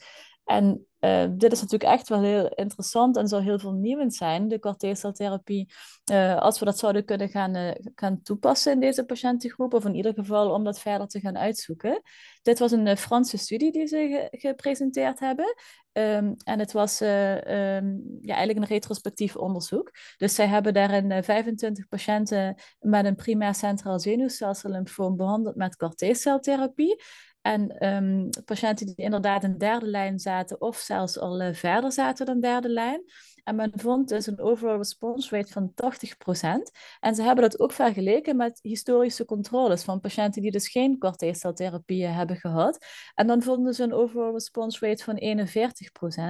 En 0.45 0.87
uh, 0.99 1.25
dit 1.31 1.51
is 1.51 1.61
natuurlijk 1.61 1.91
echt 1.91 2.09
wel 2.09 2.21
heel 2.21 2.47
interessant 2.47 3.17
en 3.17 3.27
zou 3.27 3.43
heel 3.43 3.59
vernieuwend 3.59 4.15
zijn, 4.15 4.47
de 4.47 4.59
corteceltherapie, 4.59 5.73
uh, 6.11 6.37
als 6.37 6.59
we 6.59 6.65
dat 6.65 6.79
zouden 6.79 7.05
kunnen 7.05 7.29
gaan, 7.29 7.55
uh, 7.55 7.71
gaan 7.95 8.21
toepassen 8.21 8.71
in 8.71 8.79
deze 8.79 9.05
patiëntengroep, 9.05 9.73
of 9.73 9.85
in 9.85 9.95
ieder 9.95 10.13
geval 10.13 10.51
om 10.51 10.63
dat 10.63 10.79
verder 10.79 11.07
te 11.07 11.19
gaan 11.19 11.37
uitzoeken. 11.37 12.01
Dit 12.41 12.59
was 12.59 12.71
een 12.71 12.97
Franse 12.97 13.37
studie 13.37 13.71
die 13.71 13.87
ze 13.87 14.27
ge 14.29 14.37
gepresenteerd 14.37 15.19
hebben. 15.19 15.55
Um, 15.91 16.35
en 16.43 16.59
het 16.59 16.71
was 16.71 17.01
um, 17.01 17.07
ja, 18.21 18.35
eigenlijk 18.35 18.57
een 18.57 18.65
retrospectief 18.65 19.35
onderzoek. 19.35 19.91
Dus 20.17 20.35
zij 20.35 20.47
hebben 20.47 20.73
daarin 20.73 21.23
25 21.23 21.87
patiënten 21.87 22.55
met 22.79 23.05
een 23.05 23.15
primair 23.15 23.55
centraal 23.55 23.99
zenuwstelsel 23.99 24.69
lymfoom 24.69 25.15
behandeld 25.15 25.55
met 25.55 25.75
corteceltherapie. 25.75 27.03
En 27.45 27.85
um, 27.87 28.29
patiënten 28.45 28.85
die 28.85 28.95
inderdaad 28.95 29.43
in 29.43 29.57
derde 29.57 29.85
lijn 29.85 30.19
zaten 30.19 30.61
of 30.61 30.77
zelfs 30.77 31.19
al 31.19 31.41
uh, 31.41 31.53
verder 31.53 31.91
zaten 31.91 32.25
dan 32.25 32.39
derde 32.39 32.69
lijn. 32.69 33.03
En 33.43 33.55
men 33.55 33.71
vond 33.75 34.09
dus 34.09 34.27
een 34.27 34.39
overall 34.39 34.77
response 34.77 35.35
rate 35.35 35.51
van 35.51 35.71
80%. 35.71 36.71
En 36.99 37.15
ze 37.15 37.21
hebben 37.21 37.43
dat 37.43 37.59
ook 37.59 37.71
vergeleken 37.71 38.35
met 38.35 38.59
historische 38.61 39.25
controles 39.25 39.83
van 39.83 39.99
patiënten 39.99 40.41
die 40.41 40.51
dus 40.51 40.69
geen 40.69 40.97
corteceltherapieën 40.97 42.11
hebben 42.11 42.35
gehad. 42.35 42.85
En 43.13 43.27
dan 43.27 43.41
vonden 43.41 43.73
ze 43.73 43.83
een 43.83 43.93
overall 43.93 44.31
response 44.31 44.85
rate 44.85 45.03
van 45.03 45.47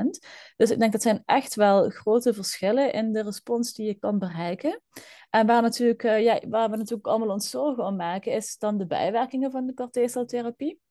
41%. 0.06 0.20
Dus 0.56 0.72
ik 0.72 0.80
denk 0.80 0.92
dat 0.92 1.02
zijn 1.02 1.22
echt 1.26 1.56
wel 1.56 1.90
grote 1.90 2.34
verschillen 2.34 2.94
in 2.94 3.14
de 3.14 3.22
respons 3.22 3.74
die 3.74 3.86
je 3.86 3.96
kan 3.96 4.20
bereiken. 4.20 4.82
En 5.30 5.48
waar, 5.48 5.62
natuurlijk, 5.62 6.04
uh, 6.04 6.24
ja, 6.24 6.40
waar 6.48 6.70
we 6.70 6.78
natuurlijk 6.78 7.08
allemaal 7.08 7.30
ons 7.30 7.50
zorgen 7.50 7.86
om 7.86 7.96
maken, 7.96 8.32
is 8.32 8.58
dan 8.58 8.78
de 8.78 8.88
bijwerkingen 8.88 9.52
van 9.52 9.66
de 9.66 9.74
corteceltherapie 9.74 10.84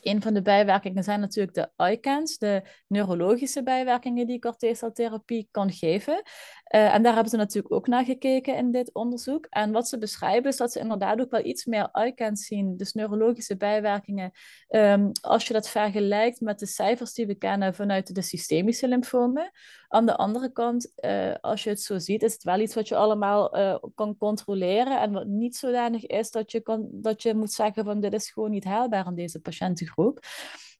een 0.00 0.22
van 0.22 0.34
de 0.34 0.42
bijwerkingen 0.42 1.04
zijn 1.04 1.20
natuurlijk 1.20 1.54
de 1.54 1.90
ICANS, 1.90 2.38
de 2.38 2.62
neurologische 2.86 3.62
bijwerkingen 3.62 4.26
die 4.26 4.38
corteceltherapie 4.38 5.48
kan 5.50 5.72
geven. 5.72 6.14
Uh, 6.14 6.94
en 6.94 7.02
daar 7.02 7.12
hebben 7.12 7.30
ze 7.30 7.36
natuurlijk 7.36 7.74
ook 7.74 7.86
naar 7.86 8.04
gekeken 8.04 8.56
in 8.56 8.70
dit 8.70 8.94
onderzoek. 8.94 9.46
En 9.50 9.72
wat 9.72 9.88
ze 9.88 9.98
beschrijven 9.98 10.50
is 10.50 10.56
dat 10.56 10.72
ze 10.72 10.78
inderdaad 10.78 11.20
ook 11.20 11.30
wel 11.30 11.44
iets 11.44 11.64
meer 11.64 11.88
ICANS 12.06 12.46
zien, 12.46 12.76
dus 12.76 12.92
neurologische 12.92 13.56
bijwerkingen, 13.56 14.32
um, 14.68 15.10
als 15.20 15.46
je 15.46 15.52
dat 15.52 15.68
vergelijkt 15.68 16.40
met 16.40 16.58
de 16.58 16.66
cijfers 16.66 17.12
die 17.12 17.26
we 17.26 17.34
kennen 17.34 17.74
vanuit 17.74 18.14
de 18.14 18.22
systemische 18.22 18.88
lymfomen. 18.88 19.50
Aan 19.88 20.06
de 20.06 20.16
andere 20.16 20.52
kant, 20.52 20.92
uh, 21.04 21.34
als 21.40 21.64
je 21.64 21.70
het 21.70 21.80
zo 21.80 21.98
ziet, 21.98 22.22
is 22.22 22.32
het 22.32 22.42
wel 22.42 22.60
iets 22.60 22.74
wat 22.74 22.88
je 22.88 22.96
allemaal 22.96 23.58
uh, 23.58 23.76
kan 23.94 24.16
controleren 24.16 25.00
en 25.00 25.12
wat 25.12 25.26
niet 25.26 25.56
zodanig 25.56 26.06
is 26.06 26.30
dat 26.30 26.52
je, 26.52 26.60
kan, 26.60 26.88
dat 26.92 27.22
je 27.22 27.34
moet 27.34 27.52
zeggen 27.52 27.84
van 27.84 28.00
dit 28.00 28.12
is 28.12 28.30
gewoon 28.30 28.50
niet 28.50 28.64
haalbaar 28.64 29.06
in 29.06 29.14
deze 29.14 29.40
patiëntengroep. 29.40 30.18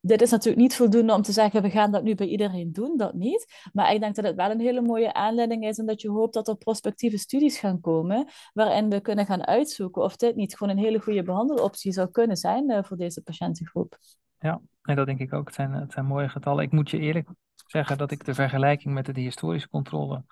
Dit 0.00 0.22
is 0.22 0.30
natuurlijk 0.30 0.62
niet 0.62 0.76
voldoende 0.76 1.14
om 1.14 1.22
te 1.22 1.32
zeggen, 1.32 1.62
we 1.62 1.70
gaan 1.70 1.90
dat 1.90 2.02
nu 2.02 2.14
bij 2.14 2.26
iedereen 2.26 2.72
doen, 2.72 2.96
dat 2.96 3.14
niet. 3.14 3.68
Maar 3.72 3.92
ik 3.92 4.00
denk 4.00 4.14
dat 4.14 4.24
het 4.24 4.36
wel 4.36 4.50
een 4.50 4.60
hele 4.60 4.80
mooie 4.80 5.12
aanleiding 5.12 5.66
is 5.66 5.78
en 5.78 5.86
dat 5.86 6.00
je 6.00 6.10
hoopt 6.10 6.34
dat 6.34 6.48
er 6.48 6.56
prospectieve 6.56 7.18
studies 7.18 7.58
gaan 7.58 7.80
komen, 7.80 8.26
waarin 8.52 8.90
we 8.90 9.00
kunnen 9.00 9.26
gaan 9.26 9.46
uitzoeken 9.46 10.02
of 10.02 10.16
dit 10.16 10.36
niet 10.36 10.56
gewoon 10.56 10.76
een 10.76 10.84
hele 10.84 11.00
goede 11.00 11.22
behandeloptie 11.22 11.92
zou 11.92 12.10
kunnen 12.10 12.36
zijn 12.36 12.70
uh, 12.70 12.82
voor 12.82 12.96
deze 12.96 13.22
patiëntengroep. 13.22 13.98
Ja, 14.38 14.60
en 14.82 14.96
dat 14.96 15.06
denk 15.06 15.20
ik 15.20 15.32
ook. 15.32 15.46
Het 15.46 15.54
zijn, 15.54 15.72
het 15.72 15.92
zijn 15.92 16.06
mooie 16.06 16.28
getallen. 16.28 16.64
Ik 16.64 16.72
moet 16.72 16.90
je 16.90 16.98
eerlijk 16.98 17.28
zeggen 17.66 17.98
dat 17.98 18.10
ik 18.10 18.24
de 18.24 18.34
vergelijking 18.34 18.94
met 18.94 19.14
de 19.14 19.20
historische 19.20 19.68
controle 19.68 20.24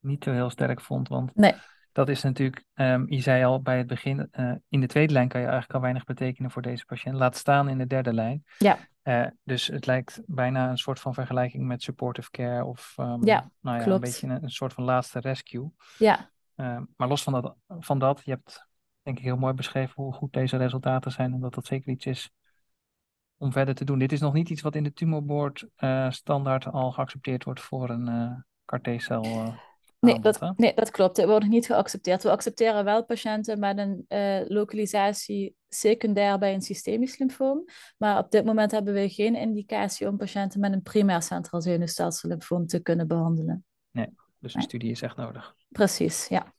niet 0.00 0.24
zo 0.24 0.32
heel 0.32 0.50
sterk 0.50 0.80
vond. 0.80 1.08
Want 1.08 1.34
nee. 1.34 1.54
dat 1.92 2.08
is 2.08 2.22
natuurlijk, 2.22 2.64
um, 2.74 3.12
je 3.12 3.20
zei 3.20 3.44
al 3.44 3.62
bij 3.62 3.78
het 3.78 3.86
begin, 3.86 4.28
uh, 4.32 4.52
in 4.68 4.80
de 4.80 4.86
tweede 4.86 5.12
lijn 5.12 5.28
kan 5.28 5.40
je 5.40 5.46
eigenlijk 5.46 5.74
al 5.74 5.80
weinig 5.80 6.04
betekenen 6.04 6.50
voor 6.50 6.62
deze 6.62 6.84
patiënt. 6.84 7.16
Laat 7.16 7.36
staan 7.36 7.68
in 7.68 7.78
de 7.78 7.86
derde 7.86 8.12
lijn. 8.12 8.44
Ja. 8.58 8.78
Uh, 9.04 9.26
dus 9.42 9.66
het 9.66 9.86
lijkt 9.86 10.22
bijna 10.26 10.70
een 10.70 10.78
soort 10.78 11.00
van 11.00 11.14
vergelijking 11.14 11.66
met 11.66 11.82
supportive 11.82 12.30
care 12.30 12.64
of 12.64 12.94
um, 12.98 13.24
ja, 13.24 13.50
nou 13.60 13.78
ja, 13.78 13.82
klopt. 13.82 14.04
een 14.04 14.10
beetje 14.10 14.26
een, 14.26 14.42
een, 14.42 14.50
soort 14.50 14.72
van 14.72 14.84
laatste 14.84 15.20
rescue. 15.20 15.70
Ja. 15.98 16.30
Uh, 16.56 16.80
maar 16.96 17.08
los 17.08 17.22
van 17.22 17.32
dat, 17.32 17.56
van 17.68 17.98
dat, 17.98 18.22
je 18.24 18.30
hebt 18.30 18.68
denk 19.02 19.18
ik 19.18 19.24
heel 19.24 19.36
mooi 19.36 19.54
beschreven 19.54 20.02
hoe 20.02 20.12
goed 20.12 20.32
deze 20.32 20.56
resultaten 20.56 21.12
zijn 21.12 21.32
en 21.32 21.40
dat 21.40 21.54
dat 21.54 21.66
zeker 21.66 21.92
iets 21.92 22.06
is 22.06 22.32
om 23.40 23.52
verder 23.52 23.74
te 23.74 23.84
doen. 23.84 23.98
Dit 23.98 24.12
is 24.12 24.20
nog 24.20 24.32
niet 24.32 24.50
iets 24.50 24.62
wat 24.62 24.74
in 24.74 24.84
de 24.84 24.92
tumorboard 24.92 25.66
uh, 25.78 26.10
standaard 26.10 26.66
al 26.66 26.92
geaccepteerd 26.92 27.44
wordt 27.44 27.60
voor 27.60 27.90
een 27.90 28.08
uh, 28.08 28.32
CAR-T-cel 28.64 29.24
uh, 29.24 29.48
Nee, 30.00 30.20
dat, 30.20 30.52
nee, 30.56 30.74
dat 30.74 30.90
klopt. 30.90 31.16
Het 31.16 31.26
wordt 31.26 31.48
niet 31.48 31.66
geaccepteerd. 31.66 32.22
We 32.22 32.30
accepteren 32.30 32.84
wel 32.84 33.04
patiënten 33.04 33.58
met 33.58 33.78
een 33.78 34.04
lokalisatie 34.48 35.56
secundair 35.68 36.38
bij 36.38 36.54
een 36.54 36.60
systemisch 36.60 37.18
lymfoom. 37.18 37.64
Maar 37.98 38.18
op 38.18 38.30
dit 38.30 38.44
moment 38.44 38.70
hebben 38.70 38.94
we 38.94 39.08
geen 39.08 39.34
indicatie 39.34 40.08
om 40.08 40.16
patiënten 40.16 40.60
met 40.60 40.72
een 40.72 40.82
primair 40.82 41.22
centraal 41.22 41.60
zenuwstelsel 41.60 42.28
lymfoom 42.28 42.66
te 42.66 42.82
kunnen 42.82 43.08
behandelen. 43.08 43.64
Nee, 43.90 44.08
dus 44.38 44.54
een 44.54 44.62
studie 44.62 44.90
is 44.90 45.02
echt 45.02 45.16
nodig. 45.16 45.54
Precies, 45.68 46.28
ja. 46.28 46.54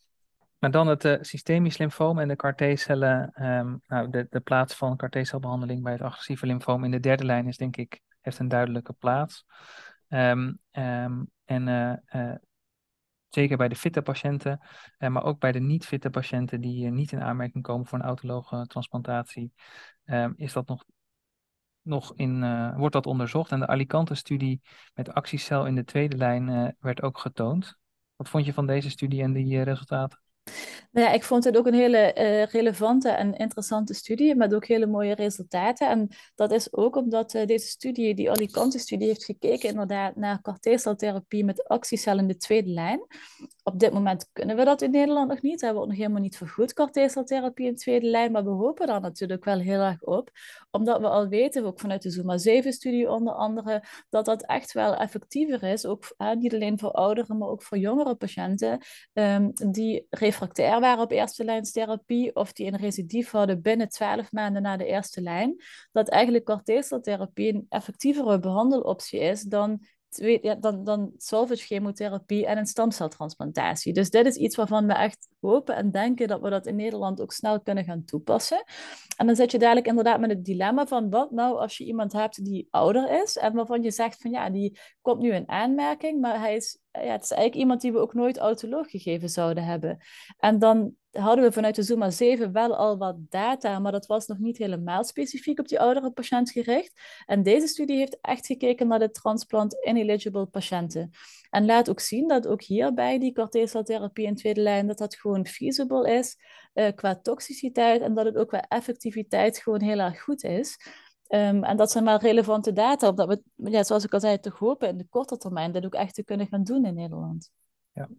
Maar 0.62 0.71
dan 0.71 0.88
het 0.88 1.06
uh, 1.06 1.17
systemisch 1.21 1.78
lymfoom 1.78 2.19
en 2.19 2.28
de 2.28 2.36
CAR-T-cellen. 2.36 3.32
Ehm, 3.34 3.76
nou, 3.88 4.10
de, 4.10 4.28
de 4.30 4.39
plaats 4.39 4.76
van 4.76 4.97
CAR-T-celbehandeling 4.97 5.84
bij 5.84 5.91
het 5.91 6.02
agressieve 6.02 6.45
lymfoom 6.45 6.84
in 6.84 6.91
de 6.91 7.00
derde 7.00 7.26
lijn 7.26 7.47
is 7.47 7.58
denk 7.58 7.78
ik, 7.78 8.02
heeft 8.19 8.39
een 8.39 8.47
duidelijke 8.47 8.93
plaats. 8.93 9.45
Um, 10.08 10.60
en 10.71 11.67
uh, 11.67 12.34
zeker 13.30 13.58
bij 13.58 13.67
de 13.67 13.76
fitte 13.76 14.02
patiënten, 14.02 14.60
maar 14.97 15.24
ook 15.24 15.39
bij 15.39 15.52
de 15.52 15.60
niet-fitte 15.60 16.10
patiënten 16.10 16.62
die 16.62 16.89
niet 16.89 17.12
in 17.12 17.21
aanmerking 17.21 17.63
komen 17.63 17.86
voor 17.86 18.00
een 18.00 18.06
autologe 18.06 18.65
transplantatie, 18.67 19.54
is 20.36 20.54
dat 20.54 20.67
nog, 20.67 20.84
nog 21.82 22.13
in, 22.15 22.39
wordt 22.76 22.93
dat 22.93 23.06
onderzocht. 23.06 23.52
En 23.52 23.60
de 23.60 23.67
Alicante-studie 23.67 24.62
met 24.93 25.13
actiecel 25.13 25.65
in 25.65 25.76
de 25.76 25.84
tweede 25.84 26.17
lijn 26.17 26.76
werd 26.80 27.02
ook 27.02 27.17
getoond. 27.17 27.78
Wat 28.15 28.30
vond 28.30 28.45
je 28.45 28.54
van 28.54 28.67
deze 28.67 28.89
studie 28.89 29.21
en 29.21 29.34
die 29.34 29.62
resultaten? 29.62 30.20
Nou 30.91 31.08
ja, 31.08 31.13
ik 31.13 31.23
vond 31.23 31.43
het 31.43 31.58
ook 31.58 31.67
een 31.67 31.73
hele 31.73 32.15
uh, 32.17 32.45
relevante 32.45 33.10
en 33.10 33.34
interessante 33.34 33.93
studie, 33.93 34.36
met 34.36 34.54
ook 34.54 34.65
hele 34.65 34.86
mooie 34.86 35.15
resultaten. 35.15 35.89
En 35.89 36.08
dat 36.36 36.51
is 36.51 36.73
ook 36.73 36.95
omdat 36.95 37.34
uh, 37.34 37.45
deze 37.45 37.67
studie, 37.67 38.15
die 38.15 38.32
Alicante-studie, 38.32 39.08
heeft 39.08 39.25
gekeken 39.25 39.69
inderdaad 39.69 40.15
naar 40.15 40.41
carteceltherapie 40.41 41.45
met 41.45 41.67
actiecellen 41.67 42.21
in 42.21 42.27
de 42.27 42.38
tweede 42.38 42.69
lijn. 42.69 43.06
Op 43.63 43.80
dit 43.80 43.93
moment 43.93 44.30
kunnen 44.34 44.56
we 44.56 44.63
dat 44.63 44.82
in 44.82 44.91
Nederland 44.91 45.30
nog 45.30 45.41
niet. 45.41 45.62
Hebben 45.62 45.82
we 45.82 45.88
nog 45.88 45.97
helemaal 45.97 46.21
niet 46.21 46.38
vergoed, 46.38 46.73
carteceltherapie 46.73 47.65
in 47.65 47.73
de 47.73 47.80
tweede 47.80 48.08
lijn. 48.08 48.32
Maar 48.32 48.43
we 48.43 48.49
hopen 48.49 48.88
daar 48.88 49.01
natuurlijk 49.01 49.45
wel 49.45 49.60
heel 49.60 49.82
erg 49.82 50.01
op. 50.04 50.30
Omdat 50.71 50.99
we 50.99 51.08
al 51.08 51.27
weten, 51.27 51.65
ook 51.65 51.80
vanuit 51.80 52.01
de 52.01 52.10
Zuma-7-studie 52.10 53.10
onder 53.10 53.34
andere, 53.34 53.84
dat 54.10 54.25
dat 54.25 54.45
echt 54.45 54.71
wel 54.71 54.95
effectiever 54.95 55.63
is. 55.63 55.86
Ook 55.86 56.13
uh, 56.17 56.34
niet 56.34 56.54
alleen 56.54 56.80
voor 56.80 56.91
oudere, 56.91 57.34
maar 57.34 57.49
ook 57.49 57.63
voor 57.63 57.77
jongere 57.77 58.15
patiënten 58.15 58.80
um, 59.13 59.51
die 59.71 60.08
refractair 60.32 60.80
waren 60.80 61.04
op 61.04 61.12
eerste 61.12 61.44
lijnstherapie 61.44 62.36
of 62.36 62.54
die 62.54 62.67
een 62.67 62.78
recidief 62.78 63.32
hadden 63.32 63.62
binnen 63.62 63.89
12 63.89 64.32
maanden 64.32 64.62
na 64.62 64.78
de 64.78 64.86
eerste 64.86 65.22
lijn, 65.22 65.56
dat 65.91 66.10
eigenlijk 66.10 66.46
corticeltherapie 66.46 67.54
een 67.54 67.65
effectievere 67.70 68.39
behandeloptie 68.39 69.20
is 69.20 69.41
dan 69.41 69.86
ja, 70.17 70.56
dan, 70.56 70.84
dan 70.84 71.12
salvage 71.17 71.63
chemotherapie 71.63 72.46
en 72.46 72.58
een 72.58 72.65
stamceltransplantatie. 72.65 73.94
Dus 73.94 74.10
dit 74.10 74.26
is 74.26 74.36
iets 74.36 74.56
waarvan 74.56 74.88
we 74.88 74.94
echt 74.94 75.28
hopen 75.39 75.76
en 75.76 75.91
denken 75.91 76.28
dat 76.28 76.41
we 76.41 76.50
dat 76.50 76.65
in 76.65 76.76
Nederland 76.76 77.22
ook 77.22 77.32
snel 77.32 77.62
kunnen 77.62 77.84
gaan 77.84 78.06
toepassen. 78.06 78.63
En 79.17 79.26
dan 79.26 79.36
zit 79.36 79.52
je 79.52 79.60
dadelijk 79.60 79.88
inderdaad 79.88 80.20
met 80.20 80.30
het 80.30 80.46
dilemma 80.46 80.88
van 80.88 81.10
wat 81.10 81.32
nou 81.32 81.58
als 81.58 81.78
je 81.78 81.86
iemand 81.86 82.13
hebt 82.13 82.46
die 82.46 82.67
ouder 82.70 83.22
is 83.22 83.38
en 83.38 83.54
waarvan 83.54 83.84
je 83.84 83.91
zegt 83.91 84.22
van 84.22 84.32
ja, 84.32 84.50
die 84.50 84.80
komt 85.02 85.22
nu 85.22 85.34
in 85.34 85.50
aanmerking, 85.50 86.22
maar 86.22 86.39
hij 86.39 86.56
is, 86.56 86.80
ja, 86.91 87.12
het 87.12 87.23
is 87.23 87.32
eigenlijk 87.32 87.62
iemand 87.62 87.82
die 87.82 87.91
we 87.91 87.97
ook 87.97 88.13
nooit 88.13 88.38
autoloog 88.38 88.89
gegeven 88.89 89.30
zouden 89.30 89.63
hebben. 89.63 89.97
En 90.38 90.60
dan 90.60 90.95
hadden 91.12 91.43
we 91.43 91.51
vanuit 91.51 91.75
de 91.75 91.84
Zuma 91.84 92.10
7 92.10 92.51
wel 92.51 92.75
al 92.75 92.97
wat 92.97 93.15
data, 93.30 93.80
maar 93.80 93.91
dat 93.91 94.06
was 94.06 94.27
nog 94.27 94.38
niet 94.38 94.58
helemaal 94.58 95.04
specifiek 95.04 95.60
op 95.60 95.67
die 95.67 95.80
oudere 95.80 96.12
patiënt 96.12 96.51
gericht. 96.51 97.01
En 97.25 97.43
deze 97.43 97.67
studie 97.67 97.97
heeft 97.97 98.17
echt 98.21 98.45
gekeken 98.45 98.88
naar 98.88 98.99
de 98.99 99.12
transplant-ineligible 99.12 100.45
patiënten. 100.45 101.12
En 101.49 101.65
laat 101.65 101.89
ook 101.89 101.99
zien 101.99 102.27
dat 102.27 102.47
ook 102.47 102.62
hierbij 102.62 103.19
die 103.19 103.34
corticeltherapie 103.34 104.25
in 104.25 104.36
tweede 104.36 104.62
lijn, 104.62 104.88
dat 104.88 104.97
dat 104.97 105.15
gewoon 105.15 105.45
feasible 105.45 106.12
is 106.12 106.38
uh, 106.73 106.88
qua 106.95 107.15
toxiciteit 107.15 108.01
en 108.01 108.13
dat 108.13 108.25
het 108.25 108.36
ook 108.36 108.47
qua 108.47 108.65
effectiviteit 108.67 109.58
gewoon 109.58 109.82
heel 109.82 109.99
erg 109.99 110.21
goed 110.21 110.43
is. 110.43 110.77
Um, 111.34 111.63
en 111.63 111.78
dat 111.78 111.91
zijn 111.91 112.06
wel 112.06 112.17
relevante 112.17 112.74
data, 112.74 113.10
omdat 113.10 113.28
we, 113.28 113.41
ja, 113.70 113.84
zoals 113.84 114.06
ik 114.06 114.13
al 114.13 114.20
zei, 114.20 114.39
toch 114.39 114.60
hopen 114.60 114.88
in 114.88 114.98
de 114.98 115.08
korte 115.10 115.38
termijn 115.38 115.72
dit 115.72 115.86
ook 115.86 115.94
echt 115.94 116.15
te 116.15 116.24
kunnen 116.24 116.48
gaan 116.48 116.63
doen 116.63 116.86
in 116.86 116.94
Nederland. 116.94 117.52
Ja, 117.91 118.10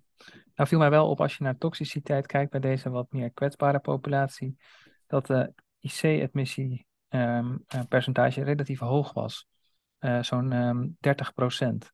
nou 0.54 0.68
viel 0.68 0.78
mij 0.78 0.90
wel 0.90 1.08
op 1.08 1.20
als 1.20 1.36
je 1.36 1.44
naar 1.44 1.58
toxiciteit 1.58 2.26
kijkt 2.26 2.50
bij 2.50 2.60
deze 2.60 2.90
wat 2.90 3.12
meer 3.12 3.30
kwetsbare 3.30 3.78
populatie, 3.78 4.56
dat 5.06 5.26
de 5.26 5.52
IC-admissie-percentage 5.80 8.40
ehm, 8.40 8.48
uh, 8.48 8.52
relatief 8.52 8.78
hoog 8.78 9.12
was, 9.12 9.46
uh, 10.00 10.22
zo'n 10.22 10.52
um, 10.52 10.96
30 11.00 11.32
procent. 11.32 11.92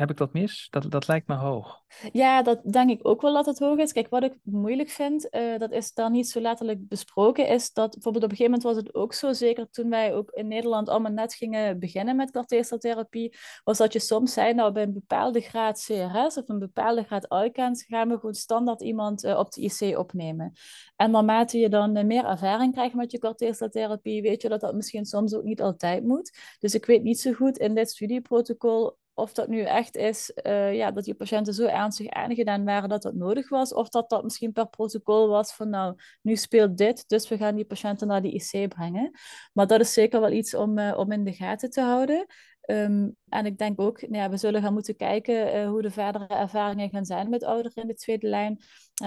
Heb 0.00 0.10
ik 0.10 0.16
dat 0.16 0.32
mis? 0.32 0.66
Dat, 0.70 0.90
dat 0.90 1.08
lijkt 1.08 1.26
me 1.26 1.34
hoog. 1.34 1.82
Ja, 2.12 2.42
dat 2.42 2.62
denk 2.72 2.90
ik 2.90 3.08
ook 3.08 3.20
wel 3.20 3.32
dat 3.32 3.46
het 3.46 3.58
hoog 3.58 3.78
is. 3.78 3.92
Kijk, 3.92 4.08
wat 4.08 4.22
ik 4.22 4.34
moeilijk 4.42 4.88
vind, 4.88 5.28
uh, 5.30 5.58
dat 5.58 5.70
is 5.70 5.92
daar 5.92 6.10
niet 6.10 6.28
zo 6.28 6.40
letterlijk 6.40 6.88
besproken, 6.88 7.48
is 7.48 7.72
dat 7.72 7.92
bijvoorbeeld 7.92 8.24
op 8.24 8.30
een 8.30 8.36
gegeven 8.36 8.58
moment 8.60 8.76
was 8.76 8.84
het 8.84 8.94
ook 8.94 9.14
zo, 9.14 9.32
zeker 9.32 9.70
toen 9.70 9.90
wij 9.90 10.14
ook 10.14 10.30
in 10.30 10.48
Nederland 10.48 10.88
allemaal 10.88 11.12
net 11.12 11.34
gingen 11.34 11.78
beginnen 11.78 12.16
met 12.16 12.30
carteceltherapie, 12.30 13.36
was 13.64 13.78
dat 13.78 13.92
je 13.92 13.98
soms 13.98 14.32
zei, 14.32 14.54
nou 14.54 14.72
bij 14.72 14.82
een 14.82 14.92
bepaalde 14.92 15.40
graad 15.40 15.84
CRS 15.84 16.36
of 16.36 16.48
een 16.48 16.58
bepaalde 16.58 17.02
graad 17.02 17.26
ICANS 17.44 17.84
gaan 17.84 18.08
we 18.08 18.14
gewoon 18.14 18.34
standaard 18.34 18.82
iemand 18.82 19.24
uh, 19.24 19.38
op 19.38 19.50
de 19.50 19.60
IC 19.60 19.98
opnemen. 19.98 20.52
En 20.96 21.10
naarmate 21.10 21.58
je 21.58 21.68
dan 21.68 21.96
uh, 21.96 22.04
meer 22.04 22.24
ervaring 22.24 22.72
krijgt 22.72 22.94
met 22.94 23.10
je 23.10 23.18
carteceltherapie, 23.18 24.22
weet 24.22 24.42
je 24.42 24.48
dat 24.48 24.60
dat 24.60 24.74
misschien 24.74 25.04
soms 25.04 25.34
ook 25.34 25.44
niet 25.44 25.62
altijd 25.62 26.04
moet. 26.04 26.38
Dus 26.58 26.74
ik 26.74 26.84
weet 26.84 27.02
niet 27.02 27.20
zo 27.20 27.32
goed 27.32 27.58
in 27.58 27.74
dit 27.74 27.90
studieprotocol 27.90 28.98
of 29.14 29.32
dat 29.32 29.48
nu 29.48 29.62
echt 29.62 29.96
is 29.96 30.32
uh, 30.46 30.74
ja, 30.74 30.90
dat 30.90 31.04
die 31.04 31.14
patiënten 31.14 31.54
zo 31.54 31.66
ernstig 31.66 32.08
aangedaan 32.08 32.64
waren 32.64 32.88
dat 32.88 33.02
dat 33.02 33.14
nodig 33.14 33.48
was, 33.48 33.74
of 33.74 33.88
dat 33.88 34.10
dat 34.10 34.22
misschien 34.22 34.52
per 34.52 34.68
protocol 34.68 35.28
was 35.28 35.54
van 35.54 35.68
nou, 35.68 35.94
nu 36.22 36.36
speelt 36.36 36.76
dit, 36.76 37.08
dus 37.08 37.28
we 37.28 37.36
gaan 37.36 37.54
die 37.54 37.64
patiënten 37.64 38.06
naar 38.06 38.22
de 38.22 38.32
IC 38.32 38.68
brengen. 38.68 39.10
Maar 39.52 39.66
dat 39.66 39.80
is 39.80 39.92
zeker 39.92 40.20
wel 40.20 40.32
iets 40.32 40.54
om, 40.54 40.78
uh, 40.78 40.98
om 40.98 41.12
in 41.12 41.24
de 41.24 41.32
gaten 41.32 41.70
te 41.70 41.80
houden. 41.80 42.26
Um, 42.66 43.16
en 43.28 43.46
ik 43.46 43.58
denk 43.58 43.80
ook, 43.80 44.08
nou 44.08 44.30
we 44.30 44.36
zullen 44.36 44.62
gaan 44.62 44.72
moeten 44.72 44.96
kijken 44.96 45.56
uh, 45.56 45.68
hoe 45.68 45.82
de 45.82 45.90
verdere 45.90 46.26
ervaringen 46.26 46.90
gaan 46.90 47.04
zijn 47.04 47.28
met 47.28 47.44
ouderen 47.44 47.82
in 47.82 47.88
de 47.88 47.94
tweede 47.94 48.28
lijn. 48.28 48.58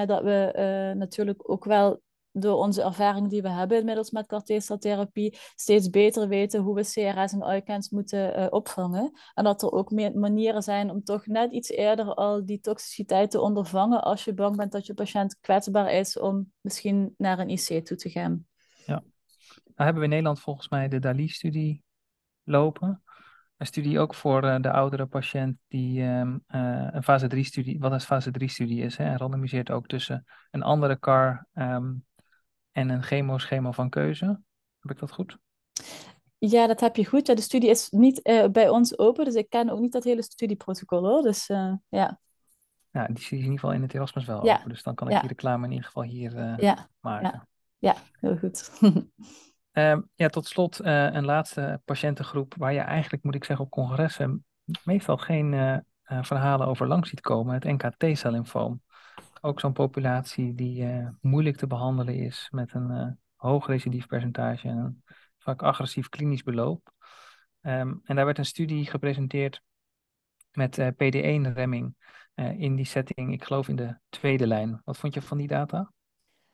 dat 0.05 0.23
we 0.23 0.51
natuurlijk 0.95 1.49
ook 1.49 1.65
wel 1.65 2.01
door 2.33 2.57
onze 2.57 2.81
ervaring 2.81 3.29
die 3.29 3.41
we 3.41 3.49
hebben 3.49 3.79
inmiddels 3.79 4.11
met 4.11 4.25
carteceltherapie 4.25 5.37
steeds 5.55 5.89
beter 5.89 6.27
weten 6.27 6.61
hoe 6.61 6.75
we 6.75 6.81
CRS 6.81 7.33
en 7.33 7.55
ICANS 7.55 7.89
moeten 7.89 8.39
uh, 8.39 8.47
opvangen. 8.49 9.11
En 9.33 9.43
dat 9.43 9.61
er 9.61 9.71
ook 9.71 9.91
meer 9.91 10.17
manieren 10.17 10.61
zijn 10.61 10.89
om 10.89 11.03
toch 11.03 11.25
net 11.25 11.51
iets 11.51 11.69
eerder 11.69 12.13
al 12.13 12.45
die 12.45 12.59
toxiciteit 12.59 13.31
te 13.31 13.41
ondervangen 13.41 14.03
als 14.03 14.23
je 14.23 14.33
bang 14.33 14.55
bent 14.55 14.71
dat 14.71 14.85
je 14.85 14.93
patiënt 14.93 15.39
kwetsbaar 15.39 15.91
is 15.91 16.19
om 16.19 16.51
misschien 16.61 17.13
naar 17.17 17.39
een 17.39 17.49
IC 17.49 17.85
toe 17.85 17.97
te 17.97 18.09
gaan. 18.09 18.45
Ja, 18.85 18.93
nou 18.95 19.03
hebben 19.75 19.95
we 19.95 20.03
in 20.03 20.09
Nederland 20.09 20.39
volgens 20.39 20.69
mij 20.69 20.87
de 20.87 20.99
DALI-studie 20.99 21.83
lopen. 22.43 23.03
Een 23.57 23.65
studie 23.65 23.99
ook 23.99 24.13
voor 24.13 24.43
uh, 24.43 24.59
de 24.59 24.71
oudere 24.71 25.05
patiënt 25.05 25.57
die 25.67 26.03
um, 26.03 26.43
uh, 26.47 26.87
een 26.91 27.03
fase 27.03 27.27
3-studie, 27.35 27.79
wat 27.79 27.91
een 27.91 28.01
fase 28.01 28.31
3-studie 28.41 28.83
is, 28.83 28.97
hè, 28.97 29.03
en 29.03 29.17
randomiseert 29.17 29.71
ook 29.71 29.87
tussen 29.87 30.25
een 30.51 30.63
andere 30.63 30.99
CAR 30.99 31.47
um, 31.53 32.05
en 32.73 32.89
een 32.89 33.03
chemoschema 33.03 33.71
van 33.71 33.89
keuze. 33.89 34.25
Heb 34.79 34.91
ik 34.91 34.99
dat 34.99 35.11
goed? 35.11 35.37
Ja, 36.37 36.67
dat 36.67 36.79
heb 36.79 36.95
je 36.95 37.05
goed. 37.05 37.27
Ja, 37.27 37.35
de 37.35 37.41
studie 37.41 37.69
is 37.69 37.89
niet 37.89 38.27
uh, 38.27 38.47
bij 38.47 38.69
ons 38.69 38.97
open, 38.97 39.25
dus 39.25 39.33
ik 39.33 39.49
ken 39.49 39.69
ook 39.69 39.79
niet 39.79 39.91
dat 39.91 40.03
hele 40.03 40.23
studieprotocol 40.23 41.07
hoor. 41.07 41.21
Dus 41.21 41.49
uh, 41.49 41.73
ja. 41.89 42.19
Ja, 42.91 43.07
die 43.07 43.23
studie 43.23 43.39
is 43.39 43.45
in 43.45 43.51
ieder 43.51 43.59
geval 43.59 43.73
in 43.73 43.81
het 43.81 43.93
Erasmus 43.93 44.25
wel 44.25 44.45
ja. 44.45 44.55
open, 44.55 44.69
dus 44.69 44.83
dan 44.83 44.95
kan 44.95 45.07
ik 45.07 45.13
ja. 45.13 45.19
hier 45.19 45.29
reclame 45.29 45.65
in 45.65 45.71
ieder 45.71 45.85
geval 45.85 46.03
hier 46.03 46.35
uh, 46.35 46.57
ja. 46.57 46.89
maken. 46.99 47.47
Ja. 47.79 47.93
ja, 47.93 47.95
heel 48.19 48.37
goed. 48.37 48.71
um, 49.71 50.09
ja, 50.23 50.27
tot 50.27 50.45
slot 50.45 50.79
een 50.83 51.25
laatste 51.25 51.81
patiëntengroep 51.85 52.53
waar 52.57 52.73
je 52.73 52.79
eigenlijk, 52.79 53.23
moet 53.23 53.35
ik 53.35 53.43
zeggen, 53.43 53.65
op 53.65 53.71
congressen 53.71 54.45
meestal 54.83 55.17
geen 55.17 55.83
verhalen 56.03 56.67
over 56.67 56.87
lang 56.87 57.07
ziet 57.07 57.21
komen, 57.21 57.53
het 57.53 57.63
NKT-cel-lymfoom 57.63 58.81
ook 59.45 59.59
zo'n 59.59 59.73
populatie 59.73 60.55
die 60.55 60.83
uh, 60.83 61.07
moeilijk 61.21 61.57
te 61.57 61.67
behandelen 61.67 62.15
is 62.15 62.47
met 62.51 62.73
een 62.73 62.91
uh, 62.91 63.07
hoog 63.35 63.67
recidiefpercentage 63.67 64.67
en 64.67 65.03
vaak 65.37 65.63
agressief 65.63 66.09
klinisch 66.09 66.43
beloop. 66.43 66.91
Um, 67.61 68.01
en 68.03 68.15
daar 68.15 68.25
werd 68.25 68.37
een 68.37 68.45
studie 68.45 68.85
gepresenteerd 68.85 69.61
met 70.51 70.77
uh, 70.77 70.87
eh, 70.87 70.93
PD1-remming 70.93 71.95
in 72.57 72.75
die 72.75 72.85
setting, 72.85 73.33
ik 73.33 73.43
geloof 73.43 73.67
in 73.67 73.75
de 73.75 73.97
tweede 74.09 74.47
lijn. 74.47 74.81
Wat 74.83 74.97
vond 74.97 75.13
je 75.13 75.21
van 75.21 75.37
die 75.37 75.47
data? 75.47 75.91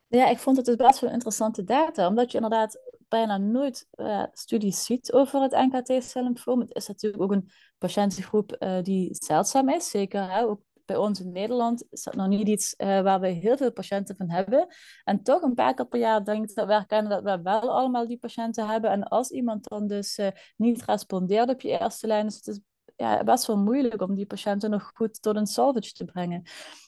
Ja, 0.07 0.29
ik 0.29 0.37
vond 0.37 0.57
het 0.57 0.65
dus 0.65 0.75
best 0.75 0.99
wel 0.99 1.11
interessante 1.11 1.63
data, 1.63 2.07
omdat 2.07 2.31
je 2.31 2.37
inderdaad 2.37 2.97
bijna 3.07 3.37
nooit 3.37 3.87
studies 4.31 4.85
ziet 4.85 5.11
over 5.11 5.41
het 5.41 5.51
NKT-cellymfoom. 5.51 6.59
Het 6.59 6.75
is 6.75 6.87
natuurlijk 6.87 7.23
ook 7.23 7.31
een 7.31 7.49
patiëntengroep 7.77 8.57
die 8.81 9.15
zeldzaam 9.15 9.69
is, 9.69 9.89
zeker 9.89 10.31
hè, 10.31 10.43
ook 10.43 10.61
bij 10.89 10.97
ons 10.97 11.19
in 11.19 11.31
Nederland 11.31 11.83
is 11.89 12.03
dat 12.03 12.15
nog 12.15 12.27
niet 12.27 12.47
iets 12.47 12.73
uh, 12.77 13.01
waar 13.01 13.19
we 13.19 13.27
heel 13.27 13.57
veel 13.57 13.71
patiënten 13.71 14.15
van 14.15 14.29
hebben. 14.29 14.67
En 15.03 15.23
toch 15.23 15.41
een 15.41 15.53
paar 15.53 15.73
keer 15.73 15.87
per 15.87 15.99
jaar 15.99 16.23
denk 16.23 16.53
dat 16.53 16.67
we 16.67 16.73
herkennen 16.73 17.09
dat 17.09 17.23
we 17.23 17.41
wel 17.41 17.71
allemaal 17.71 18.07
die 18.07 18.17
patiënten 18.17 18.67
hebben. 18.67 18.91
En 18.91 19.03
als 19.03 19.29
iemand 19.29 19.69
dan 19.69 19.87
dus 19.87 20.17
uh, 20.17 20.27
niet 20.57 20.83
respondeert 20.85 21.49
op 21.49 21.61
je 21.61 21.79
eerste 21.79 22.07
lijn, 22.07 22.25
is 22.25 22.35
het 22.35 22.43
dus 22.43 22.59
ja, 22.95 23.23
best 23.23 23.45
wel 23.45 23.57
moeilijk 23.57 24.01
om 24.01 24.15
die 24.15 24.25
patiënten 24.25 24.69
nog 24.69 24.91
goed 24.93 25.21
tot 25.21 25.35
een 25.35 25.45
salvage 25.45 25.91
te 25.91 26.05
brengen. 26.05 26.43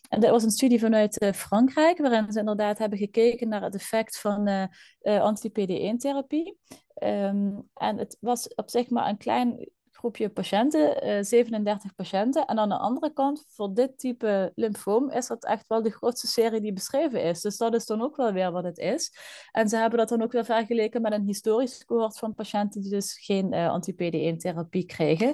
En 0.09 0.19
dat 0.19 0.29
was 0.29 0.43
een 0.43 0.51
studie 0.51 0.79
vanuit 0.79 1.21
uh, 1.21 1.31
Frankrijk, 1.31 1.97
waarin 1.97 2.31
ze 2.31 2.39
inderdaad 2.39 2.77
hebben 2.77 2.97
gekeken 2.97 3.49
naar 3.49 3.61
het 3.61 3.75
effect 3.75 4.19
van 4.19 4.47
uh, 4.47 4.63
uh, 5.01 5.21
anti-PD1-therapie. 5.21 6.57
Um, 7.03 7.69
en 7.73 7.97
het 7.97 8.17
was 8.19 8.53
op 8.55 8.69
zich 8.69 8.89
maar 8.89 9.09
een 9.09 9.17
klein 9.17 9.69
groepje 10.01 10.29
patiënten, 10.29 11.03
uh, 11.03 11.17
eh, 11.17 11.25
37 11.25 11.95
patiënten. 11.95 12.45
En 12.45 12.59
aan 12.59 12.69
de 12.69 12.77
andere 12.77 13.13
kant, 13.13 13.45
voor 13.47 13.73
dit 13.73 13.99
type 13.99 14.51
lymfoom, 14.55 15.11
is 15.11 15.27
dat 15.27 15.45
echt 15.45 15.67
wel 15.67 15.81
de 15.81 15.89
grootste 15.91 16.27
serie 16.27 16.61
die 16.61 16.73
beschreven 16.73 17.23
is. 17.23 17.41
Dus 17.41 17.57
dat 17.57 17.73
is 17.73 17.85
dan 17.85 18.01
ook 18.01 18.15
wel 18.15 18.33
weer 18.33 18.51
wat 18.51 18.63
het 18.63 18.77
is. 18.77 19.13
En 19.51 19.69
ze 19.69 19.77
hebben 19.77 19.99
dat 19.99 20.09
dan 20.09 20.21
ook 20.21 20.31
weer 20.31 20.45
vergeleken 20.45 21.01
met 21.01 21.13
een 21.13 21.25
historisch 21.25 21.85
cohort 21.85 22.17
van 22.17 22.33
patiënten 22.33 22.81
die 22.81 22.89
dus 22.89 23.17
geen 23.19 23.53
uh, 23.53 23.69
anti-PD1-therapie 23.69 24.85
kregen. 24.85 25.33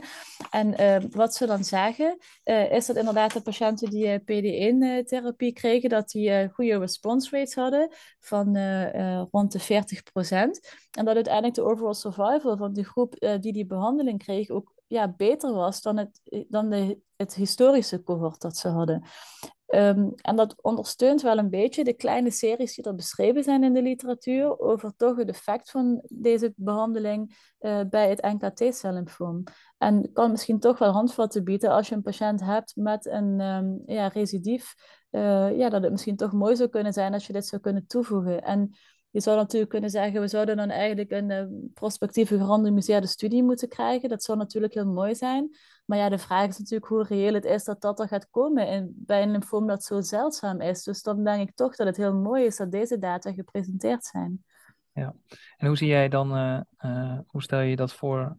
En 0.50 0.82
uh, 0.82 0.98
wat 1.10 1.36
ze 1.36 1.46
dan 1.46 1.64
zeggen, 1.64 2.18
is 2.72 2.86
dat 2.86 2.96
inderdaad 2.96 3.34
de 3.34 3.42
patiënten 3.42 3.90
die 3.90 4.20
PD1-therapie 4.20 5.54
kregen, 5.54 5.90
dat 5.90 6.10
die 6.10 6.50
goede 6.50 6.80
response 6.80 7.38
rates 7.38 7.56
hadden 7.56 7.90
van 8.20 8.58
rond 9.32 9.52
de 9.52 9.60
40% 9.60 9.66
En 10.92 11.06
dat 11.06 11.16
uiteindelijk 11.16 11.56
de 11.56 11.64
overall 11.64 11.94
survival 11.94 12.58
van 12.58 12.74
die 12.74 12.86
groep 12.86 13.38
die 13.40 13.54
die 13.54 13.66
behandeling 13.66 14.24
kreeg 14.24 14.50
ja, 14.88 15.14
beter 15.18 15.54
was 15.54 15.82
dan, 15.82 15.98
het, 15.98 16.22
dan 16.50 16.70
de, 16.70 17.00
het 17.16 17.36
historische 17.36 18.04
cohort 18.04 18.42
dat 18.42 18.58
ze 18.58 18.68
hadden. 18.68 19.04
Um, 19.68 20.14
en 20.16 20.36
dat 20.36 20.62
ondersteunt 20.62 21.22
wel 21.22 21.38
een 21.38 21.50
beetje 21.50 21.84
de 21.84 21.94
kleine 21.94 22.32
series 22.32 22.76
die 22.76 22.86
er 22.86 22.96
beschreven 22.96 23.44
zijn 23.44 23.64
in 23.64 23.74
de 23.74 23.82
literatuur 23.82 24.60
over 24.60 24.94
toch 24.96 25.18
het 25.18 25.30
effect 25.30 25.72
van 25.72 26.02
deze 26.10 26.54
behandeling 26.56 27.36
uh, 27.60 27.80
bij 27.90 28.10
het 28.10 28.22
NKT-cellymfoom. 28.22 29.44
En 29.78 30.12
kan 30.14 30.32
misschien 30.32 30.60
toch 30.60 30.78
wel 30.78 30.92
handvatten 30.92 31.44
bieden 31.44 31.72
als 31.72 31.90
je 31.90 31.96
een 31.96 32.02
patiënt 32.02 32.44
hebt 32.44 32.76
met 32.76 33.06
een 33.06 33.40
um, 33.40 33.82
ja, 33.86 34.08
recidief, 34.08 34.74
uh, 35.12 35.58
ja, 35.58 35.70
dat 35.70 35.82
het 35.84 35.92
misschien 35.92 36.16
toch 36.16 36.32
mooi 36.32 36.56
zou 36.56 36.70
kunnen 36.70 36.94
zijn 36.94 37.14
als 37.14 37.28
je 37.28 37.34
dit 37.34 37.46
zou 37.46 37.62
kunnen 37.62 37.88
toevoegen. 37.88 38.44
En 38.44 38.76
je 39.18 39.24
zou 39.24 39.38
natuurlijk 39.38 39.72
kunnen 39.72 39.90
zeggen, 39.90 40.22
we 40.22 40.28
zouden 40.28 40.58
dan 40.58 40.70
eigenlijk 40.70 41.12
een 41.12 41.30
uh, 41.30 41.70
prospectieve 41.74 42.38
gerandomiseerde 42.38 43.08
studie 43.08 43.44
moeten 43.44 43.70
krijgen. 43.70 44.10
Dat 44.10 44.24
zou 44.24 44.38
natuurlijk 44.38 44.74
heel 44.74 44.86
mooi 44.86 45.16
zijn. 45.16 45.56
Maar 45.86 45.98
ja, 45.98 46.10
de 46.10 46.18
vraag 46.18 46.48
is 46.48 46.58
natuurlijk 46.58 46.88
hoe 46.88 47.04
reëel 47.04 47.34
het 47.34 47.46
is 47.46 47.64
dat 47.64 47.82
dat 47.82 48.00
er 48.00 48.08
gaat 48.08 48.30
komen 48.30 48.68
in, 48.68 48.94
bij 48.96 49.22
een 49.22 49.32
lymfoom 49.32 49.68
dat 49.68 49.84
zo 49.84 50.02
zeldzaam 50.02 50.62
is. 50.62 50.84
Dus 50.84 51.02
dan 51.02 51.24
denk 51.24 51.50
ik 51.50 51.56
toch 51.56 51.76
dat 51.76 51.88
het 51.88 51.98
heel 51.98 52.14
mooi 52.14 52.46
is 52.46 52.58
dat 52.58 52.72
deze 52.72 52.98
data 52.98 53.34
gepresenteerd 53.34 54.06
zijn. 54.06 54.44
Ja, 54.94 55.16
en 55.58 55.68
hoe 55.68 55.78
zie 55.78 55.88
jij 55.88 56.10
dan, 56.10 56.38
uh, 56.38 56.60
uh, 56.80 57.20
hoe 57.28 57.42
stel 57.42 57.60
je 57.60 57.76
dat 57.76 57.94
voor, 57.94 58.38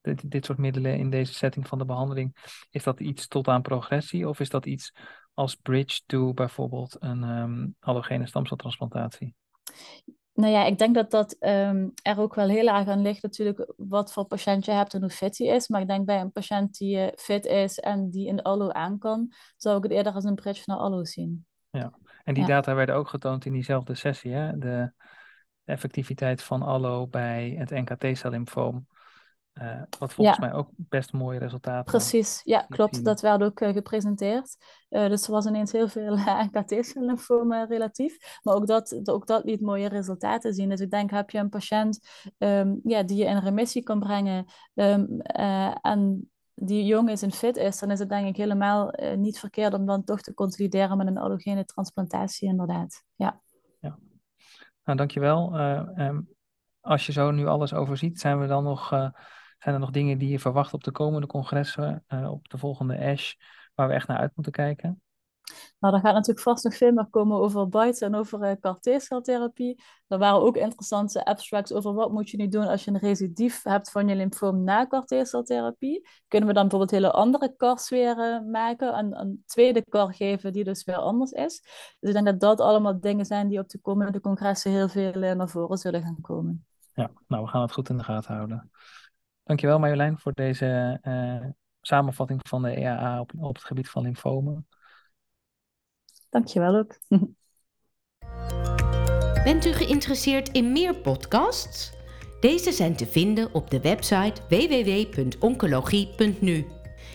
dit, 0.00 0.30
dit 0.30 0.44
soort 0.44 0.58
middelen 0.58 0.98
in 0.98 1.10
deze 1.10 1.34
setting 1.34 1.68
van 1.68 1.78
de 1.78 1.84
behandeling? 1.84 2.36
Is 2.70 2.82
dat 2.82 3.00
iets 3.00 3.28
tot 3.28 3.48
aan 3.48 3.62
progressie 3.62 4.28
of 4.28 4.40
is 4.40 4.50
dat 4.50 4.66
iets 4.66 4.92
als 5.32 5.54
bridge 5.54 6.00
to 6.06 6.32
bijvoorbeeld 6.32 6.96
een 6.98 7.22
um, 7.22 7.76
allogene 7.80 8.26
stamceltransplantatie? 8.26 9.34
Nou 10.34 10.52
ja, 10.52 10.64
ik 10.64 10.78
denk 10.78 10.94
dat 10.94 11.10
dat 11.10 11.36
um, 11.40 11.92
er 12.02 12.18
ook 12.18 12.34
wel 12.34 12.48
heel 12.48 12.66
erg 12.66 12.88
aan 12.88 13.02
ligt 13.02 13.22
natuurlijk 13.22 13.72
wat 13.76 14.12
voor 14.12 14.24
patiënt 14.24 14.64
je 14.64 14.70
hebt 14.70 14.94
en 14.94 15.00
hoe 15.00 15.10
fit 15.10 15.38
hij 15.38 15.46
is. 15.46 15.68
Maar 15.68 15.80
ik 15.80 15.88
denk 15.88 16.06
bij 16.06 16.20
een 16.20 16.32
patiënt 16.32 16.78
die 16.78 16.96
uh, 16.96 17.06
fit 17.16 17.46
is 17.46 17.78
en 17.78 18.10
die 18.10 18.26
in 18.26 18.36
de 18.36 18.42
allo 18.42 18.70
aan 18.70 18.98
kan, 18.98 19.32
zou 19.56 19.76
ik 19.76 19.82
het 19.82 19.92
eerder 19.92 20.12
als 20.12 20.24
een 20.24 20.34
bridge 20.34 20.62
naar 20.64 20.76
allo 20.76 21.04
zien. 21.04 21.46
Ja, 21.70 21.98
en 22.24 22.34
die 22.34 22.42
ja. 22.42 22.48
data 22.48 22.74
werden 22.74 22.94
ook 22.94 23.08
getoond 23.08 23.44
in 23.44 23.52
diezelfde 23.52 23.94
sessie, 23.94 24.32
hè? 24.32 24.58
De 24.58 24.92
effectiviteit 25.64 26.42
van 26.42 26.62
allo 26.62 27.06
bij 27.06 27.54
het 27.58 27.70
NKT-cellymfoom. 27.70 28.86
Uh, 29.62 29.82
wat 29.98 30.12
volgens 30.12 30.36
ja. 30.38 30.46
mij 30.46 30.54
ook 30.54 30.68
best 30.76 31.12
mooie 31.12 31.38
resultaten. 31.38 31.84
Precies, 31.84 32.40
ja, 32.44 32.66
klopt. 32.68 33.04
Dat 33.04 33.20
werd 33.20 33.42
ook 33.42 33.60
uh, 33.60 33.72
gepresenteerd. 33.72 34.56
Uh, 34.90 35.08
dus 35.08 35.26
er 35.26 35.32
was 35.32 35.46
ineens 35.46 35.72
heel 35.72 35.88
veel 35.88 36.16
NKT-lymfoom 36.50 37.52
relatief. 37.52 38.40
Maar 38.42 38.54
ook 38.54 38.66
dat, 38.66 39.00
ook 39.04 39.26
dat 39.26 39.44
liet 39.44 39.60
mooie 39.60 39.88
resultaten 39.88 40.54
zien. 40.54 40.68
Dus 40.68 40.80
ik 40.80 40.90
denk, 40.90 41.10
heb 41.10 41.30
je 41.30 41.38
een 41.38 41.48
patiënt 41.48 42.08
um, 42.38 42.80
ja, 42.84 43.02
die 43.02 43.16
je 43.16 43.24
in 43.24 43.38
remissie 43.38 43.82
kan 43.82 43.98
brengen 44.00 44.44
um, 44.74 45.20
en 45.80 46.30
die 46.54 46.84
jong 46.84 47.10
is 47.10 47.22
en 47.22 47.32
fit 47.32 47.56
is, 47.56 47.78
dan 47.78 47.90
is 47.90 47.98
het 47.98 48.08
denk 48.08 48.28
ik 48.28 48.36
helemaal 48.36 48.94
niet 49.16 49.38
verkeerd 49.38 49.74
om 49.74 49.86
dan 49.86 50.04
toch 50.04 50.20
te 50.20 50.34
consolideren 50.34 50.96
met 50.96 51.06
een 51.06 51.18
allogene 51.18 51.64
transplantatie, 51.64 52.48
inderdaad. 52.48 53.04
Ja. 53.14 53.40
ja. 53.80 53.98
Nou, 54.84 54.98
dankjewel. 54.98 55.58
Um, 55.98 56.28
als 56.80 57.06
je 57.06 57.12
zo 57.12 57.30
nu 57.30 57.46
alles 57.46 57.74
overziet, 57.74 58.20
zijn 58.20 58.40
we 58.40 58.46
dan 58.46 58.64
nog 58.64 59.12
zijn 59.64 59.74
er 59.74 59.80
nog 59.80 59.90
dingen 59.90 60.18
die 60.18 60.28
je 60.28 60.38
verwacht 60.38 60.72
op 60.72 60.84
de 60.84 60.90
komende 60.90 61.26
congressen, 61.26 62.04
uh, 62.08 62.30
op 62.30 62.48
de 62.48 62.58
volgende 62.58 62.98
ASH, 62.98 63.34
waar 63.74 63.88
we 63.88 63.94
echt 63.94 64.08
naar 64.08 64.18
uit 64.18 64.32
moeten 64.34 64.52
kijken? 64.52 65.02
Nou, 65.78 65.94
er 65.94 66.00
gaat 66.00 66.14
natuurlijk 66.14 66.40
vast 66.40 66.64
nog 66.64 66.76
veel 66.76 66.92
meer 66.92 67.06
komen 67.10 67.38
over 67.38 67.68
BITES 67.68 68.00
en 68.00 68.14
over 68.14 68.42
uh, 68.42 68.52
CAR-T-celtherapie. 68.60 69.82
Er 70.06 70.18
waren 70.18 70.40
ook 70.40 70.56
interessante 70.56 71.24
abstracts 71.24 71.72
over 71.72 71.94
wat 71.94 72.12
moet 72.12 72.30
je 72.30 72.36
nu 72.36 72.48
doen 72.48 72.66
als 72.66 72.84
je 72.84 72.90
een 72.90 72.98
recidief 72.98 73.62
hebt 73.62 73.90
van 73.90 74.08
je 74.08 74.14
lymfoom 74.14 74.64
na 74.64 74.86
CAR-T-celtherapie. 74.86 76.08
Kunnen 76.28 76.48
we 76.48 76.54
dan 76.54 76.68
bijvoorbeeld 76.68 77.02
hele 77.02 77.12
andere 77.12 77.54
CARs 77.56 77.88
weer 77.88 78.18
uh, 78.18 78.50
maken 78.50 78.92
en 78.92 79.20
een 79.20 79.42
tweede 79.46 79.84
CAR 79.88 80.14
geven 80.14 80.52
die 80.52 80.64
dus 80.64 80.84
weer 80.84 80.96
anders 80.96 81.30
is. 81.30 81.62
Dus 82.00 82.08
ik 82.08 82.12
denk 82.12 82.26
dat 82.26 82.40
dat 82.40 82.60
allemaal 82.60 83.00
dingen 83.00 83.24
zijn 83.24 83.48
die 83.48 83.58
op 83.58 83.68
de 83.68 83.80
komende 83.80 84.20
congressen 84.20 84.70
heel 84.70 84.88
veel 84.88 85.12
naar 85.12 85.48
voren 85.48 85.78
zullen 85.78 86.02
gaan 86.02 86.20
komen. 86.20 86.66
Ja, 86.94 87.10
nou 87.26 87.44
we 87.44 87.48
gaan 87.48 87.62
het 87.62 87.72
goed 87.72 87.88
in 87.88 87.96
de 87.96 88.04
gaten 88.04 88.34
houden. 88.34 88.70
Dankjewel 89.44 89.78
Marjolein 89.78 90.18
voor 90.18 90.32
deze 90.32 91.00
uh, 91.02 91.44
samenvatting 91.80 92.40
van 92.48 92.62
de 92.62 92.70
EAA 92.70 93.20
op, 93.20 93.32
op 93.38 93.54
het 93.54 93.64
gebied 93.64 93.90
van 93.90 94.02
lymfomen. 94.02 94.66
Dankjewel 96.28 96.76
ook. 96.76 96.98
Bent 99.44 99.66
u 99.66 99.72
geïnteresseerd 99.72 100.48
in 100.48 100.72
meer 100.72 100.94
podcasts? 100.94 101.92
Deze 102.40 102.72
zijn 102.72 102.96
te 102.96 103.06
vinden 103.06 103.54
op 103.54 103.70
de 103.70 103.80
website 103.80 104.40
www.oncologie.nu. 104.48 106.66